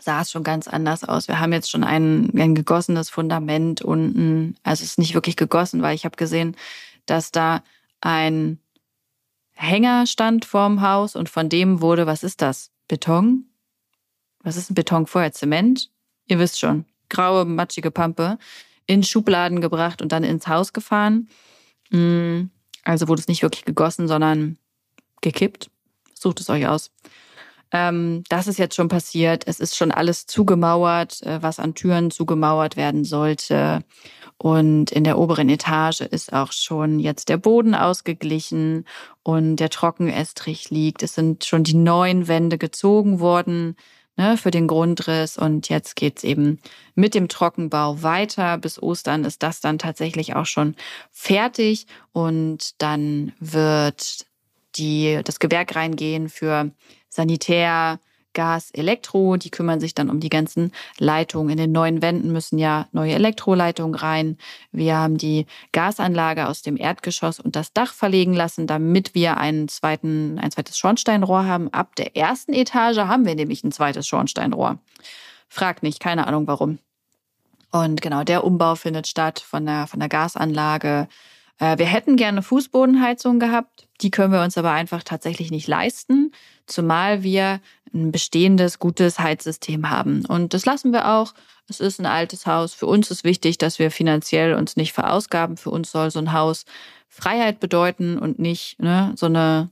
sah 0.00 0.22
es 0.22 0.30
schon 0.30 0.44
ganz 0.44 0.66
anders 0.66 1.04
aus. 1.04 1.28
Wir 1.28 1.40
haben 1.40 1.52
jetzt 1.52 1.70
schon 1.70 1.84
ein, 1.84 2.30
ein 2.36 2.54
gegossenes 2.54 3.10
Fundament 3.10 3.82
unten. 3.82 4.56
Also 4.62 4.82
es 4.82 4.92
ist 4.92 4.98
nicht 4.98 5.14
wirklich 5.14 5.36
gegossen, 5.36 5.82
weil 5.82 5.94
ich 5.94 6.04
habe 6.04 6.16
gesehen, 6.16 6.56
dass 7.06 7.30
da 7.30 7.62
ein 8.00 8.58
Hänger 9.54 10.06
stand 10.06 10.44
vorm 10.44 10.80
Haus 10.80 11.14
und 11.14 11.28
von 11.28 11.48
dem 11.48 11.80
wurde, 11.80 12.06
was 12.06 12.24
ist 12.24 12.42
das? 12.42 12.71
Beton? 12.92 13.46
Was 14.42 14.58
ist 14.58 14.70
ein 14.70 14.74
Beton 14.74 15.06
vorher? 15.06 15.32
Zement? 15.32 15.90
Ihr 16.26 16.38
wisst 16.38 16.60
schon. 16.60 16.84
Graue, 17.08 17.46
matschige 17.46 17.90
Pampe. 17.90 18.36
In 18.84 19.02
Schubladen 19.02 19.62
gebracht 19.62 20.02
und 20.02 20.12
dann 20.12 20.24
ins 20.24 20.46
Haus 20.46 20.74
gefahren. 20.74 21.30
Mm, 21.88 22.50
also 22.84 23.08
wurde 23.08 23.22
es 23.22 23.28
nicht 23.28 23.42
wirklich 23.42 23.64
gegossen, 23.64 24.08
sondern 24.08 24.58
gekippt. 25.22 25.70
Sucht 26.12 26.40
es 26.40 26.50
euch 26.50 26.66
aus. 26.66 26.90
Ähm, 27.72 28.22
das 28.28 28.46
ist 28.46 28.58
jetzt 28.58 28.74
schon 28.74 28.88
passiert. 28.88 29.44
Es 29.46 29.60
ist 29.60 29.76
schon 29.76 29.90
alles 29.90 30.26
zugemauert, 30.26 31.22
äh, 31.22 31.42
was 31.42 31.58
an 31.58 31.74
Türen 31.74 32.10
zugemauert 32.10 32.76
werden 32.76 33.04
sollte. 33.04 33.80
Und 34.36 34.90
in 34.90 35.04
der 35.04 35.18
oberen 35.18 35.48
Etage 35.48 36.00
ist 36.00 36.32
auch 36.32 36.52
schon 36.52 36.98
jetzt 36.98 37.28
der 37.28 37.36
Boden 37.36 37.74
ausgeglichen 37.74 38.84
und 39.22 39.56
der 39.56 39.70
Trockenestrich 39.70 40.70
liegt. 40.70 41.02
Es 41.02 41.14
sind 41.14 41.44
schon 41.44 41.62
die 41.62 41.74
neuen 41.74 42.28
Wände 42.28 42.58
gezogen 42.58 43.20
worden 43.20 43.76
ne, 44.16 44.36
für 44.36 44.50
den 44.50 44.66
Grundriss. 44.66 45.38
Und 45.38 45.68
jetzt 45.68 45.96
geht's 45.96 46.24
eben 46.24 46.58
mit 46.94 47.14
dem 47.14 47.28
Trockenbau 47.28 48.02
weiter. 48.02 48.58
Bis 48.58 48.82
Ostern 48.82 49.24
ist 49.24 49.42
das 49.42 49.60
dann 49.60 49.78
tatsächlich 49.78 50.34
auch 50.34 50.46
schon 50.46 50.74
fertig. 51.10 51.86
Und 52.12 52.82
dann 52.82 53.32
wird 53.38 54.26
die 54.76 55.20
das 55.24 55.38
Gewerk 55.38 55.76
reingehen 55.76 56.28
für 56.28 56.70
Sanitär, 57.08 57.98
Gas, 58.34 58.70
Elektro. 58.72 59.36
Die 59.36 59.50
kümmern 59.50 59.80
sich 59.80 59.94
dann 59.94 60.10
um 60.10 60.20
die 60.20 60.28
ganzen 60.28 60.72
Leitungen. 60.98 61.50
In 61.50 61.56
den 61.58 61.72
neuen 61.72 62.02
Wänden 62.02 62.32
müssen 62.32 62.58
ja 62.58 62.88
neue 62.92 63.14
Elektroleitungen 63.14 63.94
rein. 63.94 64.38
Wir 64.70 64.96
haben 64.96 65.18
die 65.18 65.46
Gasanlage 65.72 66.48
aus 66.48 66.62
dem 66.62 66.76
Erdgeschoss 66.76 67.40
und 67.40 67.56
das 67.56 67.72
Dach 67.72 67.92
verlegen 67.92 68.34
lassen, 68.34 68.66
damit 68.66 69.14
wir 69.14 69.36
einen 69.36 69.68
zweiten, 69.68 70.38
ein 70.38 70.50
zweites 70.50 70.78
Schornsteinrohr 70.78 71.44
haben. 71.44 71.72
Ab 71.72 71.96
der 71.96 72.16
ersten 72.16 72.52
Etage 72.52 72.98
haben 72.98 73.26
wir 73.26 73.34
nämlich 73.34 73.64
ein 73.64 73.72
zweites 73.72 74.06
Schornsteinrohr. 74.06 74.78
Frag 75.48 75.82
nicht, 75.82 76.00
keine 76.00 76.26
Ahnung 76.26 76.46
warum. 76.46 76.78
Und 77.70 78.02
genau, 78.02 78.22
der 78.22 78.44
Umbau 78.44 78.74
findet 78.74 79.06
statt 79.06 79.40
von 79.40 79.64
der, 79.64 79.86
von 79.86 80.00
der 80.00 80.08
Gasanlage 80.08 81.08
äh, 81.62 81.78
wir 81.78 81.86
hätten 81.86 82.16
gerne 82.16 82.42
Fußbodenheizung 82.42 83.38
gehabt, 83.38 83.86
die 84.02 84.10
können 84.10 84.32
wir 84.32 84.42
uns 84.42 84.58
aber 84.58 84.72
einfach 84.72 85.02
tatsächlich 85.02 85.50
nicht 85.50 85.68
leisten, 85.68 86.32
zumal 86.66 87.22
wir 87.22 87.60
ein 87.94 88.10
bestehendes, 88.10 88.78
gutes 88.78 89.18
Heizsystem 89.18 89.90
haben. 89.90 90.24
Und 90.26 90.54
das 90.54 90.66
lassen 90.66 90.92
wir 90.92 91.08
auch. 91.08 91.34
Es 91.68 91.80
ist 91.80 92.00
ein 92.00 92.06
altes 92.06 92.46
Haus. 92.46 92.74
Für 92.74 92.86
uns 92.86 93.10
ist 93.10 93.24
wichtig, 93.24 93.58
dass 93.58 93.78
wir 93.78 93.90
finanziell 93.90 94.54
uns 94.54 94.76
nicht 94.76 94.92
verausgaben. 94.92 95.56
Für 95.56 95.70
uns 95.70 95.92
soll 95.92 96.10
so 96.10 96.18
ein 96.18 96.32
Haus 96.32 96.64
Freiheit 97.08 97.60
bedeuten 97.60 98.18
und 98.18 98.38
nicht 98.38 98.80
ne, 98.80 99.12
so 99.16 99.26
eine 99.26 99.70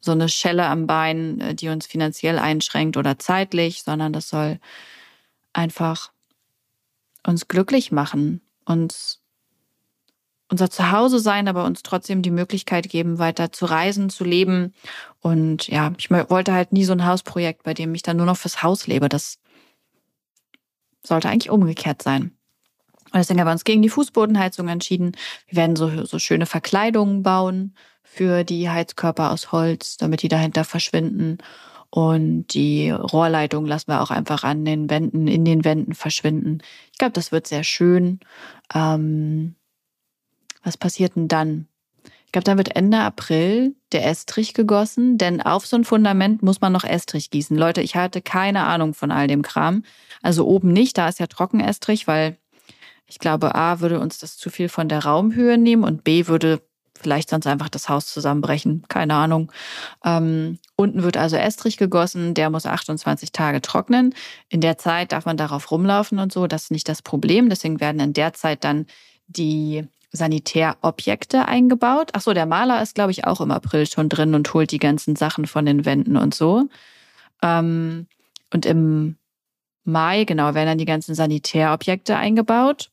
so 0.00 0.12
eine 0.12 0.28
Schelle 0.30 0.64
am 0.66 0.86
Bein, 0.86 1.40
äh, 1.40 1.54
die 1.54 1.68
uns 1.68 1.86
finanziell 1.86 2.38
einschränkt 2.38 2.96
oder 2.96 3.18
zeitlich, 3.18 3.82
sondern 3.82 4.12
das 4.12 4.30
soll 4.30 4.58
einfach 5.52 6.10
uns 7.26 7.48
glücklich 7.48 7.92
machen, 7.92 8.40
uns 8.64 9.19
unser 10.50 10.70
Zuhause 10.70 11.20
sein, 11.20 11.48
aber 11.48 11.64
uns 11.64 11.82
trotzdem 11.82 12.22
die 12.22 12.30
Möglichkeit 12.30 12.88
geben, 12.88 13.18
weiter 13.18 13.52
zu 13.52 13.66
reisen, 13.66 14.10
zu 14.10 14.24
leben. 14.24 14.74
Und 15.20 15.68
ja, 15.68 15.92
ich 15.96 16.10
wollte 16.10 16.52
halt 16.52 16.72
nie 16.72 16.84
so 16.84 16.92
ein 16.92 17.06
Hausprojekt, 17.06 17.62
bei 17.62 17.72
dem 17.72 17.94
ich 17.94 18.02
dann 18.02 18.16
nur 18.16 18.26
noch 18.26 18.36
fürs 18.36 18.62
Haus 18.62 18.86
lebe. 18.86 19.08
Das 19.08 19.38
sollte 21.02 21.28
eigentlich 21.28 21.50
umgekehrt 21.50 22.02
sein. 22.02 22.32
Und 23.12 23.18
deswegen 23.18 23.40
haben 23.40 23.48
wir 23.48 23.52
uns 23.52 23.64
gegen 23.64 23.82
die 23.82 23.88
Fußbodenheizung 23.88 24.68
entschieden. 24.68 25.12
Wir 25.48 25.56
werden 25.56 25.76
so, 25.76 26.04
so 26.04 26.18
schöne 26.18 26.46
Verkleidungen 26.46 27.22
bauen 27.22 27.74
für 28.02 28.44
die 28.44 28.68
Heizkörper 28.68 29.30
aus 29.30 29.52
Holz, 29.52 29.96
damit 29.96 30.22
die 30.22 30.28
dahinter 30.28 30.64
verschwinden. 30.64 31.38
Und 31.90 32.48
die 32.54 32.90
Rohrleitung 32.90 33.66
lassen 33.66 33.88
wir 33.88 34.00
auch 34.00 34.10
einfach 34.10 34.44
an 34.44 34.64
den 34.64 34.88
Wänden, 34.90 35.26
in 35.26 35.44
den 35.44 35.64
Wänden 35.64 35.94
verschwinden. 35.94 36.58
Ich 36.92 36.98
glaube, 36.98 37.12
das 37.12 37.32
wird 37.32 37.48
sehr 37.48 37.64
schön. 37.64 38.20
Ähm, 38.72 39.56
was 40.62 40.76
passiert 40.76 41.16
denn 41.16 41.28
dann? 41.28 41.66
Ich 42.26 42.32
glaube, 42.32 42.44
dann 42.44 42.58
wird 42.58 42.76
Ende 42.76 42.98
April 42.98 43.74
der 43.90 44.06
Estrich 44.06 44.54
gegossen, 44.54 45.18
denn 45.18 45.42
auf 45.42 45.66
so 45.66 45.76
ein 45.76 45.84
Fundament 45.84 46.42
muss 46.42 46.60
man 46.60 46.72
noch 46.72 46.84
Estrich 46.84 47.30
gießen. 47.30 47.56
Leute, 47.56 47.80
ich 47.80 47.96
hatte 47.96 48.22
keine 48.22 48.64
Ahnung 48.64 48.94
von 48.94 49.10
all 49.10 49.26
dem 49.26 49.42
Kram. 49.42 49.82
Also 50.22 50.46
oben 50.46 50.72
nicht, 50.72 50.96
da 50.96 51.08
ist 51.08 51.18
ja 51.18 51.26
Trockenestrich, 51.26 52.06
weil 52.06 52.36
ich 53.08 53.18
glaube, 53.18 53.56
A 53.56 53.80
würde 53.80 53.98
uns 53.98 54.18
das 54.18 54.36
zu 54.36 54.48
viel 54.48 54.68
von 54.68 54.88
der 54.88 55.04
Raumhöhe 55.04 55.58
nehmen 55.58 55.82
und 55.82 56.04
B 56.04 56.28
würde 56.28 56.62
vielleicht 56.96 57.30
sonst 57.30 57.48
einfach 57.48 57.68
das 57.68 57.88
Haus 57.88 58.06
zusammenbrechen. 58.06 58.84
Keine 58.86 59.14
Ahnung. 59.14 59.50
Ähm, 60.04 60.60
unten 60.76 61.02
wird 61.02 61.16
also 61.16 61.36
Estrich 61.36 61.78
gegossen, 61.78 62.34
der 62.34 62.50
muss 62.50 62.66
28 62.66 63.32
Tage 63.32 63.60
trocknen. 63.60 64.14
In 64.48 64.60
der 64.60 64.78
Zeit 64.78 65.10
darf 65.10 65.24
man 65.24 65.36
darauf 65.36 65.70
rumlaufen 65.72 66.20
und 66.20 66.32
so, 66.32 66.46
das 66.46 66.64
ist 66.64 66.70
nicht 66.70 66.88
das 66.88 67.02
Problem. 67.02 67.48
Deswegen 67.48 67.80
werden 67.80 68.00
in 68.00 68.12
der 68.12 68.34
Zeit 68.34 68.62
dann 68.62 68.86
die 69.26 69.88
Sanitärobjekte 70.12 71.46
eingebaut. 71.46 72.10
Ach 72.14 72.20
so, 72.20 72.32
der 72.32 72.46
Maler 72.46 72.82
ist, 72.82 72.94
glaube 72.94 73.12
ich, 73.12 73.24
auch 73.26 73.40
im 73.40 73.50
April 73.50 73.86
schon 73.86 74.08
drin 74.08 74.34
und 74.34 74.52
holt 74.52 74.72
die 74.72 74.78
ganzen 74.78 75.16
Sachen 75.16 75.46
von 75.46 75.66
den 75.66 75.84
Wänden 75.84 76.16
und 76.16 76.34
so. 76.34 76.68
Ähm, 77.42 78.06
und 78.52 78.66
im 78.66 79.16
Mai, 79.84 80.24
genau, 80.24 80.54
werden 80.54 80.66
dann 80.66 80.78
die 80.78 80.84
ganzen 80.84 81.14
Sanitärobjekte 81.14 82.16
eingebaut. 82.16 82.90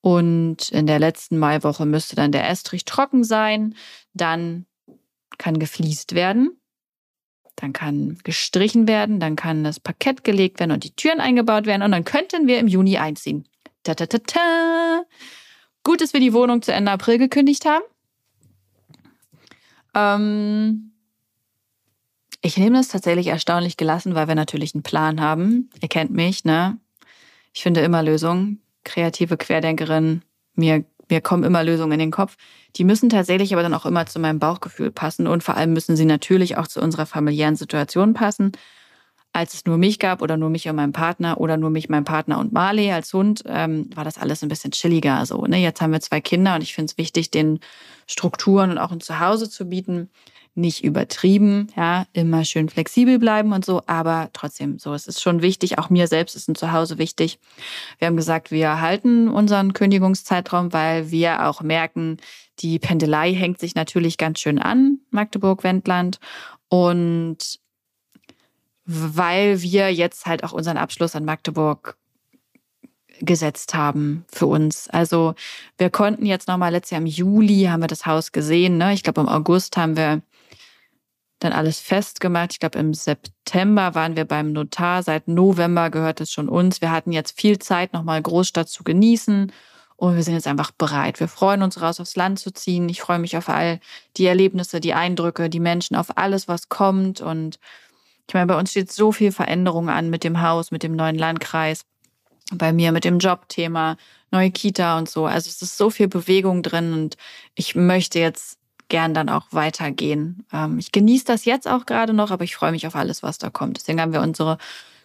Und 0.00 0.70
in 0.70 0.86
der 0.86 0.98
letzten 0.98 1.38
Maiwoche 1.38 1.86
müsste 1.86 2.16
dann 2.16 2.32
der 2.32 2.48
Estrich 2.48 2.84
trocken 2.84 3.24
sein. 3.24 3.74
Dann 4.14 4.66
kann 5.38 5.58
gefliest 5.58 6.14
werden. 6.14 6.56
Dann 7.56 7.72
kann 7.72 8.18
gestrichen 8.24 8.88
werden. 8.88 9.20
Dann 9.20 9.36
kann 9.36 9.64
das 9.64 9.80
Parkett 9.80 10.24
gelegt 10.24 10.60
werden 10.60 10.72
und 10.72 10.84
die 10.84 10.94
Türen 10.94 11.20
eingebaut 11.20 11.66
werden. 11.66 11.82
Und 11.82 11.92
dann 11.92 12.04
könnten 12.04 12.46
wir 12.46 12.58
im 12.58 12.68
Juni 12.68 12.98
einziehen. 12.98 13.44
Ta 13.84 13.92
-ta 13.92 14.06
-ta 14.06 14.18
-ta. 14.18 15.02
Gut, 15.84 16.00
dass 16.00 16.12
wir 16.12 16.20
die 16.20 16.32
Wohnung 16.32 16.62
zu 16.62 16.72
Ende 16.72 16.90
April 16.90 17.18
gekündigt 17.18 17.64
haben. 17.64 17.82
Ähm 19.94 20.92
ich 22.40 22.56
nehme 22.56 22.76
das 22.76 22.88
tatsächlich 22.88 23.28
erstaunlich 23.28 23.76
gelassen, 23.76 24.14
weil 24.14 24.28
wir 24.28 24.34
natürlich 24.34 24.74
einen 24.74 24.82
Plan 24.82 25.20
haben. 25.20 25.70
Ihr 25.80 25.88
kennt 25.88 26.10
mich, 26.10 26.44
ne? 26.44 26.78
Ich 27.52 27.62
finde 27.62 27.80
immer 27.80 28.02
Lösungen 28.02 28.62
kreative 28.84 29.36
Querdenkerin, 29.36 30.22
mir, 30.54 30.84
mir 31.08 31.20
kommen 31.20 31.44
immer 31.44 31.64
Lösungen 31.64 31.92
in 31.92 31.98
den 31.98 32.10
Kopf. 32.10 32.36
Die 32.76 32.84
müssen 32.84 33.10
tatsächlich 33.10 33.52
aber 33.52 33.62
dann 33.62 33.74
auch 33.74 33.86
immer 33.86 34.06
zu 34.06 34.18
meinem 34.18 34.38
Bauchgefühl 34.38 34.90
passen 34.90 35.26
und 35.26 35.42
vor 35.42 35.56
allem 35.56 35.72
müssen 35.72 35.96
sie 35.96 36.04
natürlich 36.04 36.56
auch 36.56 36.66
zu 36.66 36.80
unserer 36.80 37.06
familiären 37.06 37.56
Situation 37.56 38.14
passen. 38.14 38.52
Als 39.32 39.54
es 39.54 39.64
nur 39.64 39.78
mich 39.78 39.98
gab 39.98 40.20
oder 40.20 40.36
nur 40.36 40.50
mich 40.50 40.68
und 40.68 40.76
meinen 40.76 40.92
Partner 40.92 41.40
oder 41.40 41.56
nur 41.56 41.70
mich, 41.70 41.88
mein 41.88 42.04
Partner 42.04 42.38
und 42.38 42.52
Marley 42.52 42.92
als 42.92 43.12
Hund, 43.14 43.42
ähm, 43.46 43.88
war 43.94 44.04
das 44.04 44.18
alles 44.18 44.42
ein 44.42 44.48
bisschen 44.48 44.72
chilliger. 44.72 45.24
So, 45.24 45.46
ne? 45.46 45.58
Jetzt 45.58 45.80
haben 45.80 45.92
wir 45.92 46.00
zwei 46.00 46.20
Kinder 46.20 46.54
und 46.54 46.62
ich 46.62 46.74
finde 46.74 46.90
es 46.90 46.98
wichtig, 46.98 47.30
den 47.30 47.60
Strukturen 48.06 48.70
und 48.70 48.78
auch 48.78 48.92
ein 48.92 49.00
Zuhause 49.00 49.48
zu 49.48 49.64
bieten 49.66 50.10
nicht 50.54 50.84
übertrieben, 50.84 51.68
ja, 51.76 52.06
immer 52.12 52.44
schön 52.44 52.68
flexibel 52.68 53.18
bleiben 53.18 53.52
und 53.52 53.64
so, 53.64 53.82
aber 53.86 54.28
trotzdem 54.32 54.78
so, 54.78 54.92
es 54.92 55.06
ist 55.06 55.22
schon 55.22 55.40
wichtig, 55.40 55.78
auch 55.78 55.88
mir 55.88 56.06
selbst 56.06 56.36
ist 56.36 56.48
ein 56.48 56.54
Zuhause 56.54 56.98
wichtig. 56.98 57.38
Wir 57.98 58.08
haben 58.08 58.16
gesagt, 58.16 58.50
wir 58.50 58.80
halten 58.80 59.28
unseren 59.28 59.72
Kündigungszeitraum, 59.72 60.72
weil 60.72 61.10
wir 61.10 61.48
auch 61.48 61.62
merken, 61.62 62.18
die 62.58 62.78
Pendelei 62.78 63.32
hängt 63.32 63.60
sich 63.60 63.74
natürlich 63.74 64.18
ganz 64.18 64.40
schön 64.40 64.58
an, 64.58 64.98
Magdeburg-Wendland 65.10 66.18
und 66.68 67.61
weil 68.84 69.62
wir 69.62 69.92
jetzt 69.92 70.26
halt 70.26 70.44
auch 70.44 70.52
unseren 70.52 70.76
Abschluss 70.76 71.14
an 71.14 71.24
Magdeburg 71.24 71.96
gesetzt 73.20 73.74
haben 73.74 74.24
für 74.32 74.46
uns. 74.46 74.88
Also 74.88 75.34
wir 75.78 75.90
konnten 75.90 76.26
jetzt 76.26 76.48
nochmal 76.48 76.72
letztes 76.72 76.90
Jahr 76.90 77.00
im 77.00 77.06
Juli 77.06 77.64
haben 77.64 77.82
wir 77.82 77.86
das 77.86 78.06
Haus 78.06 78.32
gesehen. 78.32 78.78
Ne? 78.78 78.94
Ich 78.94 79.02
glaube 79.02 79.20
im 79.20 79.28
August 79.28 79.76
haben 79.76 79.96
wir 79.96 80.22
dann 81.42 81.52
alles 81.52 81.80
festgemacht. 81.80 82.52
Ich 82.52 82.60
glaube, 82.60 82.78
im 82.78 82.94
September 82.94 83.94
waren 83.94 84.16
wir 84.16 84.24
beim 84.24 84.52
Notar. 84.52 85.02
Seit 85.02 85.28
November 85.28 85.90
gehört 85.90 86.20
es 86.20 86.32
schon 86.32 86.48
uns. 86.48 86.80
Wir 86.80 86.90
hatten 86.90 87.12
jetzt 87.12 87.38
viel 87.40 87.58
Zeit, 87.58 87.92
nochmal 87.92 88.22
Großstadt 88.22 88.68
zu 88.68 88.84
genießen. 88.84 89.52
Und 89.96 90.16
wir 90.16 90.22
sind 90.22 90.34
jetzt 90.34 90.48
einfach 90.48 90.72
bereit. 90.72 91.20
Wir 91.20 91.28
freuen 91.28 91.62
uns 91.62 91.80
raus 91.80 92.00
aufs 92.00 92.16
Land 92.16 92.38
zu 92.38 92.52
ziehen. 92.52 92.88
Ich 92.88 93.00
freue 93.00 93.18
mich 93.18 93.36
auf 93.36 93.48
all 93.48 93.78
die 94.16 94.26
Erlebnisse, 94.26 94.80
die 94.80 94.94
Eindrücke, 94.94 95.48
die 95.48 95.60
Menschen, 95.60 95.96
auf 95.96 96.16
alles, 96.16 96.48
was 96.48 96.68
kommt. 96.68 97.20
Und 97.20 97.58
ich 98.32 98.34
meine, 98.34 98.46
bei 98.46 98.58
uns 98.58 98.70
steht 98.70 98.90
so 98.90 99.12
viel 99.12 99.30
Veränderung 99.30 99.90
an 99.90 100.08
mit 100.08 100.24
dem 100.24 100.40
Haus, 100.40 100.70
mit 100.70 100.82
dem 100.82 100.96
neuen 100.96 101.18
Landkreis, 101.18 101.84
bei 102.50 102.72
mir 102.72 102.90
mit 102.90 103.04
dem 103.04 103.18
Jobthema, 103.18 103.98
neue 104.30 104.50
Kita 104.50 104.96
und 104.96 105.06
so. 105.06 105.26
Also 105.26 105.50
es 105.50 105.60
ist 105.60 105.76
so 105.76 105.90
viel 105.90 106.08
Bewegung 106.08 106.62
drin 106.62 106.94
und 106.94 107.18
ich 107.54 107.74
möchte 107.74 108.20
jetzt 108.20 108.58
gern 108.88 109.12
dann 109.12 109.28
auch 109.28 109.48
weitergehen. 109.50 110.46
Ähm, 110.50 110.78
ich 110.78 110.92
genieße 110.92 111.26
das 111.26 111.44
jetzt 111.44 111.68
auch 111.68 111.84
gerade 111.84 112.14
noch, 112.14 112.30
aber 112.30 112.42
ich 112.42 112.56
freue 112.56 112.72
mich 112.72 112.86
auf 112.86 112.96
alles, 112.96 113.22
was 113.22 113.36
da 113.36 113.50
kommt. 113.50 113.76
Deswegen 113.76 114.00
haben 114.00 114.14
wir 114.14 114.22
unsere 114.22 114.56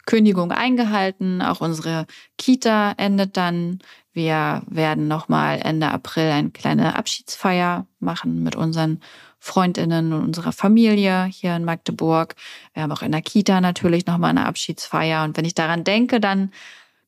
Kündigung 0.05 0.53
eingehalten. 0.53 1.41
Auch 1.41 1.59
unsere 1.59 2.07
Kita 2.37 2.93
endet 2.95 3.35
dann. 3.35 3.79
Wir 4.17 4.63
werden 4.65 5.07
nochmal 5.07 5.59
Ende 5.63 5.91
April 5.91 6.31
eine 6.31 6.49
kleine 6.49 6.95
Abschiedsfeier 6.95 7.85
machen 7.99 8.41
mit 8.41 8.55
unseren 8.55 8.99
Freundinnen 9.37 10.11
und 10.11 10.23
unserer 10.23 10.53
Familie 10.53 11.25
hier 11.25 11.55
in 11.55 11.63
Magdeburg. 11.63 12.33
Wir 12.73 12.81
haben 12.81 12.91
auch 12.91 13.03
in 13.03 13.11
der 13.11 13.21
Kita 13.21 13.61
natürlich 13.61 14.07
nochmal 14.07 14.31
eine 14.31 14.47
Abschiedsfeier. 14.47 15.23
Und 15.23 15.37
wenn 15.37 15.45
ich 15.45 15.53
daran 15.53 15.83
denke, 15.83 16.19
dann 16.19 16.49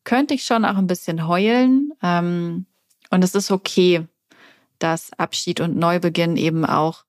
könnte 0.03 0.35
ich 0.35 0.43
schon 0.43 0.65
auch 0.65 0.77
ein 0.77 0.85
bisschen 0.85 1.27
heulen. 1.27 1.93
Ähm, 2.03 2.67
und 3.09 3.23
es 3.23 3.33
ist 3.33 3.49
okay, 3.49 4.05
dass 4.77 5.11
Abschied 5.13 5.61
und 5.61 5.77
Neubeginn 5.77 6.37
eben 6.37 6.63
auch 6.63 7.05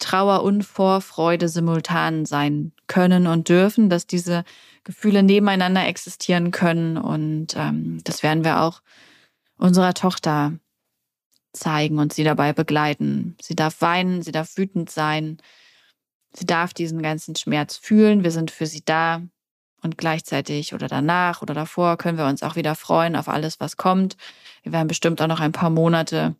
Trauer 0.00 0.42
und 0.42 0.64
Vorfreude 0.64 1.48
simultan 1.48 2.26
sein 2.26 2.72
können 2.88 3.28
und 3.28 3.48
dürfen, 3.48 3.88
dass 3.88 4.08
diese 4.08 4.42
Gefühle 4.82 5.22
nebeneinander 5.22 5.86
existieren 5.86 6.50
können. 6.50 6.96
Und 6.96 7.54
ähm, 7.56 8.00
das 8.02 8.24
werden 8.24 8.42
wir 8.42 8.60
auch 8.60 8.82
unserer 9.56 9.94
Tochter 9.94 10.58
zeigen 11.52 11.98
und 11.98 12.12
sie 12.12 12.24
dabei 12.24 12.52
begleiten. 12.52 13.36
Sie 13.40 13.54
darf 13.54 13.80
weinen, 13.80 14.22
sie 14.22 14.32
darf 14.32 14.56
wütend 14.56 14.90
sein, 14.90 15.38
sie 16.32 16.46
darf 16.46 16.74
diesen 16.74 17.02
ganzen 17.02 17.36
Schmerz 17.36 17.76
fühlen. 17.76 18.24
Wir 18.24 18.30
sind 18.30 18.50
für 18.50 18.66
sie 18.66 18.84
da. 18.84 19.22
Und 19.82 19.98
gleichzeitig 19.98 20.72
oder 20.72 20.88
danach 20.88 21.42
oder 21.42 21.52
davor 21.52 21.98
können 21.98 22.16
wir 22.16 22.24
uns 22.24 22.42
auch 22.42 22.56
wieder 22.56 22.74
freuen 22.74 23.16
auf 23.16 23.28
alles, 23.28 23.60
was 23.60 23.76
kommt. 23.76 24.16
Wir 24.62 24.72
werden 24.72 24.88
bestimmt 24.88 25.20
auch 25.20 25.26
noch 25.26 25.40
ein 25.40 25.52
paar 25.52 25.68
Monate 25.68 26.36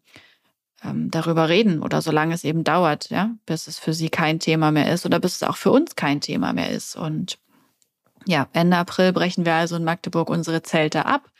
ähm, 0.82 1.10
darüber 1.10 1.50
reden 1.50 1.82
oder 1.82 2.00
solange 2.00 2.34
es 2.34 2.44
eben 2.44 2.64
dauert, 2.64 3.10
ja, 3.10 3.32
bis 3.44 3.66
es 3.66 3.78
für 3.78 3.92
sie 3.92 4.08
kein 4.08 4.40
Thema 4.40 4.70
mehr 4.70 4.90
ist 4.92 5.04
oder 5.04 5.20
bis 5.20 5.36
es 5.36 5.42
auch 5.42 5.56
für 5.56 5.70
uns 5.70 5.94
kein 5.94 6.22
Thema 6.22 6.54
mehr 6.54 6.70
ist. 6.70 6.96
Und 6.96 7.38
ja, 8.26 8.48
Ende 8.54 8.78
April 8.78 9.12
brechen 9.12 9.44
wir 9.44 9.54
also 9.54 9.76
in 9.76 9.84
Magdeburg 9.84 10.30
unsere 10.30 10.62
Zelte 10.62 11.04
ab. 11.04 11.30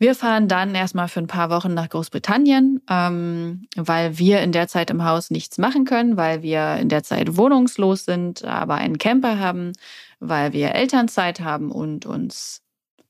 Wir 0.00 0.14
fahren 0.14 0.46
dann 0.46 0.76
erstmal 0.76 1.08
für 1.08 1.18
ein 1.18 1.26
paar 1.26 1.50
Wochen 1.50 1.74
nach 1.74 1.88
Großbritannien, 1.88 2.80
ähm, 2.88 3.66
weil 3.74 4.16
wir 4.16 4.40
in 4.42 4.52
der 4.52 4.68
Zeit 4.68 4.90
im 4.90 5.04
Haus 5.04 5.30
nichts 5.30 5.58
machen 5.58 5.84
können, 5.84 6.16
weil 6.16 6.42
wir 6.42 6.76
in 6.76 6.88
der 6.88 7.02
Zeit 7.02 7.36
wohnungslos 7.36 8.04
sind, 8.04 8.44
aber 8.44 8.76
einen 8.76 8.98
Camper 8.98 9.40
haben, 9.40 9.72
weil 10.20 10.52
wir 10.52 10.72
Elternzeit 10.76 11.40
haben 11.40 11.72
und 11.72 12.06
uns 12.06 12.62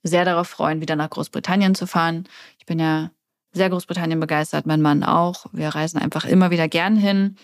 sehr 0.02 0.24
darauf 0.24 0.48
freuen, 0.48 0.80
wieder 0.80 0.96
nach 0.96 1.10
Großbritannien 1.10 1.74
zu 1.74 1.86
fahren. 1.86 2.26
Ich 2.58 2.64
bin 2.64 2.78
ja 2.78 3.10
sehr 3.52 3.68
Großbritannien 3.68 4.18
begeistert, 4.18 4.64
mein 4.66 4.80
Mann 4.80 5.04
auch. 5.04 5.44
Wir 5.52 5.68
reisen 5.68 5.98
einfach 5.98 6.24
immer 6.24 6.50
wieder 6.50 6.68
gern 6.68 6.96
hin, 6.96 7.36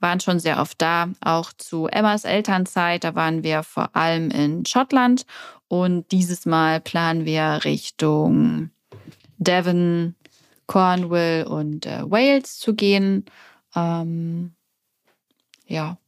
waren 0.00 0.20
schon 0.20 0.38
sehr 0.38 0.60
oft 0.60 0.82
da, 0.82 1.08
auch 1.22 1.54
zu 1.54 1.86
Emmas 1.86 2.24
Elternzeit. 2.24 3.04
Da 3.04 3.14
waren 3.14 3.42
wir 3.42 3.62
vor 3.62 3.96
allem 3.96 4.30
in 4.30 4.66
Schottland 4.66 5.24
und 5.68 6.12
dieses 6.12 6.44
Mal 6.44 6.80
planen 6.80 7.24
wir 7.24 7.60
Richtung 7.64 8.70
Devon, 9.44 10.14
Cornwall 10.66 11.44
und 11.48 11.86
äh, 11.86 12.10
Wales 12.10 12.58
zu 12.58 12.74
gehen. 12.74 13.24
Ähm, 13.74 14.54
ja, 15.66 15.98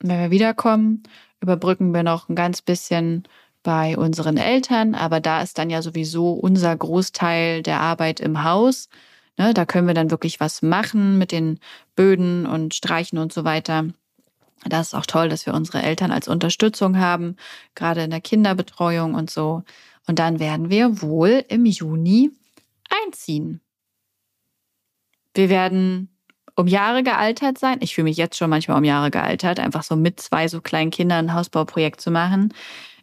wenn 0.00 0.20
wir 0.20 0.30
wiederkommen, 0.30 1.02
überbrücken 1.40 1.92
wir 1.92 2.02
noch 2.02 2.28
ein 2.28 2.34
ganz 2.34 2.62
bisschen 2.62 3.24
bei 3.62 3.96
unseren 3.96 4.36
Eltern, 4.36 4.94
aber 4.94 5.20
da 5.20 5.42
ist 5.42 5.58
dann 5.58 5.70
ja 5.70 5.82
sowieso 5.82 6.32
unser 6.32 6.76
Großteil 6.76 7.62
der 7.62 7.80
Arbeit 7.80 8.20
im 8.20 8.44
Haus. 8.44 8.88
Ne, 9.38 9.52
da 9.52 9.66
können 9.66 9.86
wir 9.86 9.94
dann 9.94 10.10
wirklich 10.10 10.40
was 10.40 10.62
machen 10.62 11.18
mit 11.18 11.32
den 11.32 11.58
Böden 11.94 12.46
und 12.46 12.74
Streichen 12.74 13.18
und 13.18 13.32
so 13.32 13.44
weiter. 13.44 13.86
Das 14.64 14.88
ist 14.88 14.94
auch 14.94 15.06
toll, 15.06 15.28
dass 15.28 15.46
wir 15.46 15.54
unsere 15.54 15.82
Eltern 15.82 16.10
als 16.10 16.28
Unterstützung 16.28 16.98
haben, 16.98 17.36
gerade 17.74 18.04
in 18.04 18.10
der 18.10 18.20
Kinderbetreuung 18.20 19.14
und 19.14 19.30
so. 19.30 19.62
Und 20.06 20.18
dann 20.18 20.38
werden 20.38 20.70
wir 20.70 21.02
wohl 21.02 21.44
im 21.48 21.66
Juni 21.66 22.30
einziehen. 23.04 23.60
Wir 25.34 25.48
werden 25.48 26.16
um 26.54 26.66
Jahre 26.66 27.02
gealtert 27.02 27.58
sein. 27.58 27.78
Ich 27.80 27.94
fühle 27.94 28.06
mich 28.06 28.16
jetzt 28.16 28.36
schon 28.36 28.50
manchmal 28.50 28.78
um 28.78 28.84
Jahre 28.84 29.10
gealtert, 29.10 29.60
einfach 29.60 29.82
so 29.82 29.94
mit 29.94 30.18
zwei 30.20 30.48
so 30.48 30.60
kleinen 30.60 30.90
Kindern 30.90 31.26
ein 31.26 31.34
Hausbauprojekt 31.34 32.00
zu 32.00 32.10
machen. 32.10 32.54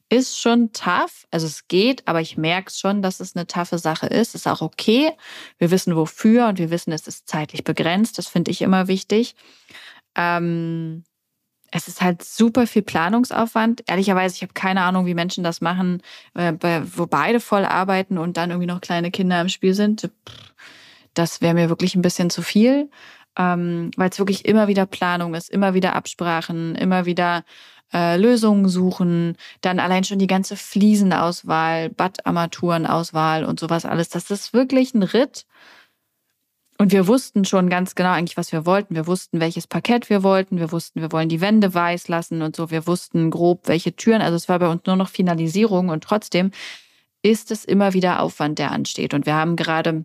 Ist 0.09 0.39
schon 0.39 0.73
tough. 0.73 1.27
Also 1.31 1.47
es 1.47 1.67
geht, 1.67 2.07
aber 2.07 2.21
ich 2.21 2.37
merke 2.37 2.71
schon, 2.71 3.01
dass 3.01 3.19
es 3.19 3.35
eine 3.35 3.47
taffe 3.47 3.77
Sache 3.77 4.07
ist. 4.07 4.35
Ist 4.35 4.47
auch 4.47 4.61
okay. 4.61 5.11
Wir 5.57 5.71
wissen 5.71 5.95
wofür 5.95 6.47
und 6.47 6.59
wir 6.59 6.71
wissen, 6.71 6.91
es 6.91 7.07
ist 7.07 7.27
zeitlich 7.27 7.63
begrenzt. 7.63 8.17
Das 8.17 8.27
finde 8.27 8.51
ich 8.51 8.61
immer 8.61 8.87
wichtig. 8.87 9.35
Ähm, 10.15 11.03
es 11.75 11.87
ist 11.87 12.01
halt 12.01 12.23
super 12.23 12.67
viel 12.67 12.83
Planungsaufwand. 12.83 13.83
Ehrlicherweise, 13.87 14.35
ich 14.35 14.43
habe 14.43 14.53
keine 14.53 14.83
Ahnung, 14.83 15.07
wie 15.07 15.15
Menschen 15.15 15.43
das 15.43 15.59
machen, 15.59 16.01
äh, 16.35 16.53
wo 16.95 17.07
beide 17.07 17.39
voll 17.39 17.65
arbeiten 17.65 18.17
und 18.17 18.37
dann 18.37 18.51
irgendwie 18.51 18.67
noch 18.67 18.79
kleine 18.79 19.09
Kinder 19.09 19.41
im 19.41 19.49
Spiel 19.49 19.73
sind. 19.73 20.09
Das 21.15 21.41
wäre 21.41 21.55
mir 21.55 21.69
wirklich 21.69 21.95
ein 21.95 22.03
bisschen 22.03 22.29
zu 22.29 22.43
viel, 22.43 22.89
ähm, 23.37 23.89
weil 23.97 24.09
es 24.09 24.19
wirklich 24.19 24.45
immer 24.45 24.67
wieder 24.67 24.85
Planung 24.85 25.33
ist, 25.33 25.49
immer 25.49 25.73
wieder 25.73 25.95
Absprachen, 25.95 26.75
immer 26.75 27.05
wieder 27.07 27.43
äh, 27.91 28.17
Lösungen 28.17 28.69
suchen, 28.69 29.35
dann 29.61 29.79
allein 29.79 30.03
schon 30.03 30.19
die 30.19 30.27
ganze 30.27 30.55
Fliesenauswahl, 30.55 31.89
Badarmaturenauswahl 31.89 33.45
und 33.45 33.59
sowas 33.59 33.85
alles. 33.85 34.09
Das 34.09 34.29
ist 34.29 34.53
wirklich 34.53 34.93
ein 34.93 35.03
Ritt. 35.03 35.45
Und 36.83 36.91
wir 36.91 37.07
wussten 37.07 37.45
schon 37.45 37.69
ganz 37.69 37.95
genau 37.95 38.11
eigentlich, 38.11 38.35
was 38.35 38.51
wir 38.51 38.65
wollten. 38.65 38.93
Wir 38.93 39.07
wussten, 39.07 39.39
welches 39.39 39.67
Parkett 39.67 40.09
wir 40.09 40.21
wollten. 40.21 40.59
Wir 40.59 40.73
wussten, 40.73 40.99
wir 40.99 41.13
wollen 41.13 41.29
die 41.29 41.39
Wände 41.39 41.73
weiß 41.73 42.09
lassen 42.09 42.41
und 42.41 42.57
so. 42.57 42.71
Wir 42.71 42.85
wussten 42.85 43.31
grob, 43.31 43.69
welche 43.69 43.95
Türen. 43.95 44.21
Also 44.21 44.35
es 44.35 44.49
war 44.49 44.59
bei 44.59 44.67
uns 44.67 44.81
nur 44.85 44.97
noch 44.97 45.07
Finalisierung 45.07 45.87
und 45.87 46.03
trotzdem 46.03 46.51
ist 47.21 47.51
es 47.51 47.63
immer 47.63 47.93
wieder 47.93 48.19
Aufwand, 48.19 48.59
der 48.59 48.73
ansteht. 48.73 49.13
Und 49.13 49.25
wir 49.25 49.33
haben 49.33 49.55
gerade 49.55 50.03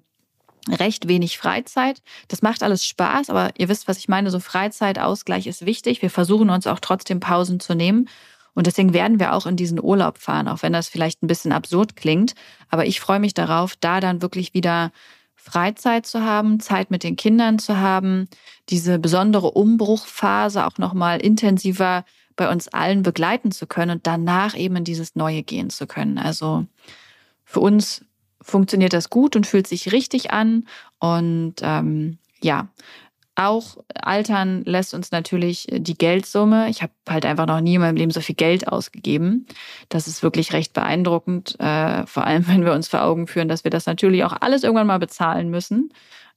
recht 0.69 1.09
wenig 1.09 1.37
Freizeit. 1.37 2.01
Das 2.29 2.43
macht 2.43 2.63
alles 2.63 2.87
Spaß, 2.87 3.29
aber 3.29 3.51
ihr 3.59 3.69
wisst, 3.69 3.89
was 3.89 3.99
ich 3.99 4.07
meine. 4.07 4.31
So 4.31 4.39
Freizeitausgleich 4.39 5.49
ist 5.49 5.67
wichtig. 5.67 6.01
Wir 6.01 6.11
versuchen 6.11 6.49
uns 6.49 6.69
auch 6.69 6.79
trotzdem 6.79 7.19
Pausen 7.19 7.59
zu 7.59 7.75
nehmen. 7.75 8.09
Und 8.55 8.69
deswegen 8.69 8.95
werden 8.95 9.19
wir 9.19 9.35
auch 9.35 9.47
in 9.47 9.57
diesen 9.57 9.83
Urlaub 9.83 10.19
fahren, 10.19 10.47
auch 10.47 10.63
wenn 10.63 10.75
das 10.75 10.89
vielleicht 10.89 11.25
ein 11.25 11.27
bisschen 11.27 11.51
absurd 11.51 11.97
klingt. 11.97 12.35
Aber 12.69 12.87
ich 12.87 13.01
freue 13.01 13.19
mich 13.19 13.35
darauf, 13.35 13.75
da 13.75 13.99
dann 13.99 14.23
wirklich 14.23 14.55
wieder 14.55 14.93
Freizeit 15.51 16.07
zu 16.07 16.23
haben, 16.23 16.61
Zeit 16.61 16.91
mit 16.91 17.03
den 17.03 17.17
Kindern 17.17 17.59
zu 17.59 17.79
haben, 17.79 18.29
diese 18.69 18.99
besondere 18.99 19.53
Umbruchphase 19.53 20.67
auch 20.67 20.79
nochmal 20.79 21.21
intensiver 21.21 22.05
bei 22.37 22.51
uns 22.51 22.69
allen 22.69 23.03
begleiten 23.03 23.51
zu 23.51 23.67
können 23.67 23.93
und 23.93 24.07
danach 24.07 24.57
eben 24.57 24.77
in 24.77 24.85
dieses 24.85 25.17
Neue 25.17 25.43
gehen 25.43 25.71
zu 25.71 25.87
können. 25.87 26.19
Also 26.19 26.67
für 27.45 27.61
uns 27.61 28.05
funktioniert 28.41 28.93
das 28.93 29.11
gut 29.11 29.37
und 29.37 29.47
fühlt 29.47 29.67
sich 29.67 29.93
richtig 29.93 30.31
an. 30.31 30.67
Und 30.99 31.57
ähm, 31.63 32.19
ja, 32.41 32.69
auch 33.39 33.77
Altern 33.95 34.65
lässt 34.65 34.95
uns 34.95 35.13
natürlich 35.13 35.69
die 35.71 35.97
Geldsumme. 35.97 36.69
Ich 36.71 36.83
habe 36.83 36.93
halt 37.09 37.25
einfach 37.25 37.47
noch 37.47 37.61
nie 37.61 37.77
in 37.77 37.81
meinem 37.81 37.97
Leben 37.97 38.11
so 38.11 38.21
viel 38.21 38.35
Geld 38.35 38.67
ausgegeben. 38.67 39.47
Das 39.89 40.09
ist 40.09 40.25
wirklich 40.25 40.53
recht 40.53 40.73
beeindruckend, 40.73 41.59
äh, 41.61 42.05
vor 42.07 42.25
allem 42.25 42.47
wenn 42.49 42.65
wir 42.65 42.73
uns 42.73 42.89
vor 42.89 43.03
Augen 43.03 43.29
führen, 43.29 43.49
dass 43.49 43.63
wir 43.63 43.71
das 43.71 43.87
natürlich 43.87 44.25
auch 44.25 44.35
alles 44.41 44.65
irgendwann 44.65 44.89
mal 44.89 44.99
bezahlen 44.99 45.51
müssen. 45.51 45.93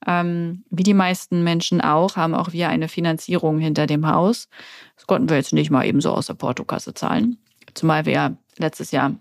Ähm, 0.06 0.64
wie 0.70 0.84
die 0.84 0.94
meisten 0.94 1.44
Menschen 1.44 1.82
auch, 1.82 2.16
haben 2.18 2.36
auch 2.36 2.54
wir 2.54 2.70
eine 2.70 2.88
Finanzierung 2.88 3.60
hinter 3.60 3.88
dem 3.88 4.08
Haus. 4.08 4.48
Das 4.96 5.08
konnten 5.08 5.30
wir 5.30 5.38
jetzt 5.38 5.54
nicht 5.54 5.72
mal 5.72 5.86
eben 5.86 6.02
so 6.02 6.12
aus 6.12 6.28
der 6.28 6.36
Portokasse 6.36 6.94
zahlen. 6.94 7.38
Zumal 7.74 8.06
wir 8.06 8.14
ja 8.14 8.32
letztes 8.58 8.92
Jahr 8.92 9.16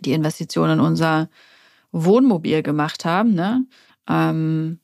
die 0.00 0.12
Investition 0.12 0.70
in 0.70 0.80
unser 0.80 1.28
Wohnmobil 1.92 2.62
gemacht 2.62 3.04
haben. 3.04 3.34
Ne? 3.34 3.66
Ähm, 4.08 4.78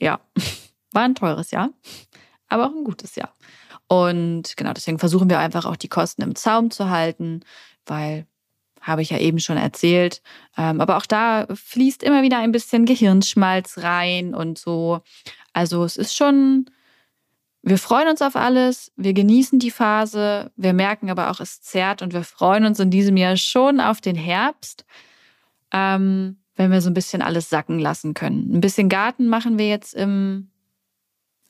ja. 0.00 0.18
War 0.92 1.02
ein 1.02 1.14
teures 1.14 1.50
Jahr, 1.50 1.70
aber 2.48 2.66
auch 2.66 2.74
ein 2.74 2.84
gutes 2.84 3.14
Jahr. 3.14 3.34
Und 3.88 4.56
genau 4.56 4.72
deswegen 4.72 4.98
versuchen 4.98 5.30
wir 5.30 5.38
einfach 5.38 5.64
auch 5.64 5.76
die 5.76 5.88
Kosten 5.88 6.22
im 6.22 6.34
Zaum 6.34 6.70
zu 6.70 6.90
halten, 6.90 7.40
weil 7.86 8.26
habe 8.80 9.02
ich 9.02 9.10
ja 9.10 9.18
eben 9.18 9.38
schon 9.38 9.56
erzählt. 9.56 10.22
Ähm, 10.56 10.80
aber 10.80 10.96
auch 10.96 11.06
da 11.06 11.46
fließt 11.52 12.02
immer 12.02 12.22
wieder 12.22 12.38
ein 12.38 12.52
bisschen 12.52 12.86
Gehirnschmalz 12.86 13.78
rein 13.78 14.34
und 14.34 14.58
so. 14.58 15.00
Also 15.52 15.84
es 15.84 15.96
ist 15.96 16.16
schon, 16.16 16.66
wir 17.62 17.78
freuen 17.78 18.08
uns 18.08 18.22
auf 18.22 18.36
alles, 18.36 18.92
wir 18.96 19.14
genießen 19.14 19.58
die 19.58 19.70
Phase, 19.70 20.52
wir 20.56 20.72
merken 20.72 21.10
aber 21.10 21.30
auch, 21.30 21.40
es 21.40 21.60
zerrt 21.60 22.02
und 22.02 22.12
wir 22.12 22.24
freuen 22.24 22.64
uns 22.64 22.78
in 22.78 22.90
diesem 22.90 23.16
Jahr 23.16 23.36
schon 23.36 23.80
auf 23.80 24.00
den 24.00 24.16
Herbst, 24.16 24.84
ähm, 25.72 26.38
wenn 26.56 26.70
wir 26.70 26.80
so 26.80 26.90
ein 26.90 26.94
bisschen 26.94 27.22
alles 27.22 27.50
sacken 27.50 27.78
lassen 27.78 28.14
können. 28.14 28.54
Ein 28.54 28.60
bisschen 28.60 28.88
Garten 28.88 29.28
machen 29.28 29.58
wir 29.58 29.68
jetzt 29.68 29.94
im 29.94 30.50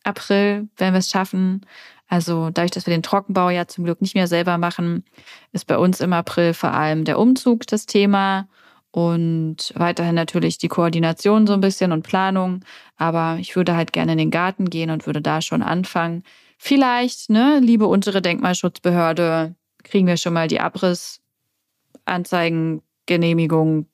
April, 0.08 0.68
wenn 0.76 0.92
wir 0.92 0.98
es 0.98 1.10
schaffen. 1.10 1.64
Also 2.08 2.50
dadurch, 2.50 2.70
dass 2.70 2.86
wir 2.86 2.94
den 2.94 3.02
Trockenbau 3.02 3.50
ja 3.50 3.68
zum 3.68 3.84
Glück 3.84 4.00
nicht 4.00 4.14
mehr 4.14 4.26
selber 4.26 4.58
machen, 4.58 5.04
ist 5.52 5.66
bei 5.66 5.76
uns 5.76 6.00
im 6.00 6.12
April 6.12 6.54
vor 6.54 6.72
allem 6.72 7.04
der 7.04 7.18
Umzug 7.18 7.66
das 7.66 7.86
Thema 7.86 8.48
und 8.90 9.72
weiterhin 9.76 10.14
natürlich 10.14 10.58
die 10.58 10.68
Koordination 10.68 11.46
so 11.46 11.52
ein 11.52 11.60
bisschen 11.60 11.92
und 11.92 12.02
Planung. 12.02 12.64
Aber 12.96 13.36
ich 13.38 13.54
würde 13.56 13.76
halt 13.76 13.92
gerne 13.92 14.12
in 14.12 14.18
den 14.18 14.30
Garten 14.30 14.70
gehen 14.70 14.90
und 14.90 15.06
würde 15.06 15.20
da 15.20 15.42
schon 15.42 15.62
anfangen. 15.62 16.22
Vielleicht, 16.56 17.30
ne, 17.30 17.60
liebe 17.60 17.86
untere 17.86 18.22
Denkmalschutzbehörde, 18.22 19.54
kriegen 19.84 20.06
wir 20.06 20.16
schon 20.16 20.32
mal 20.32 20.48
die 20.48 20.60
Abrissanzeigen, 20.60 22.82
Genehmigung, 23.06 23.86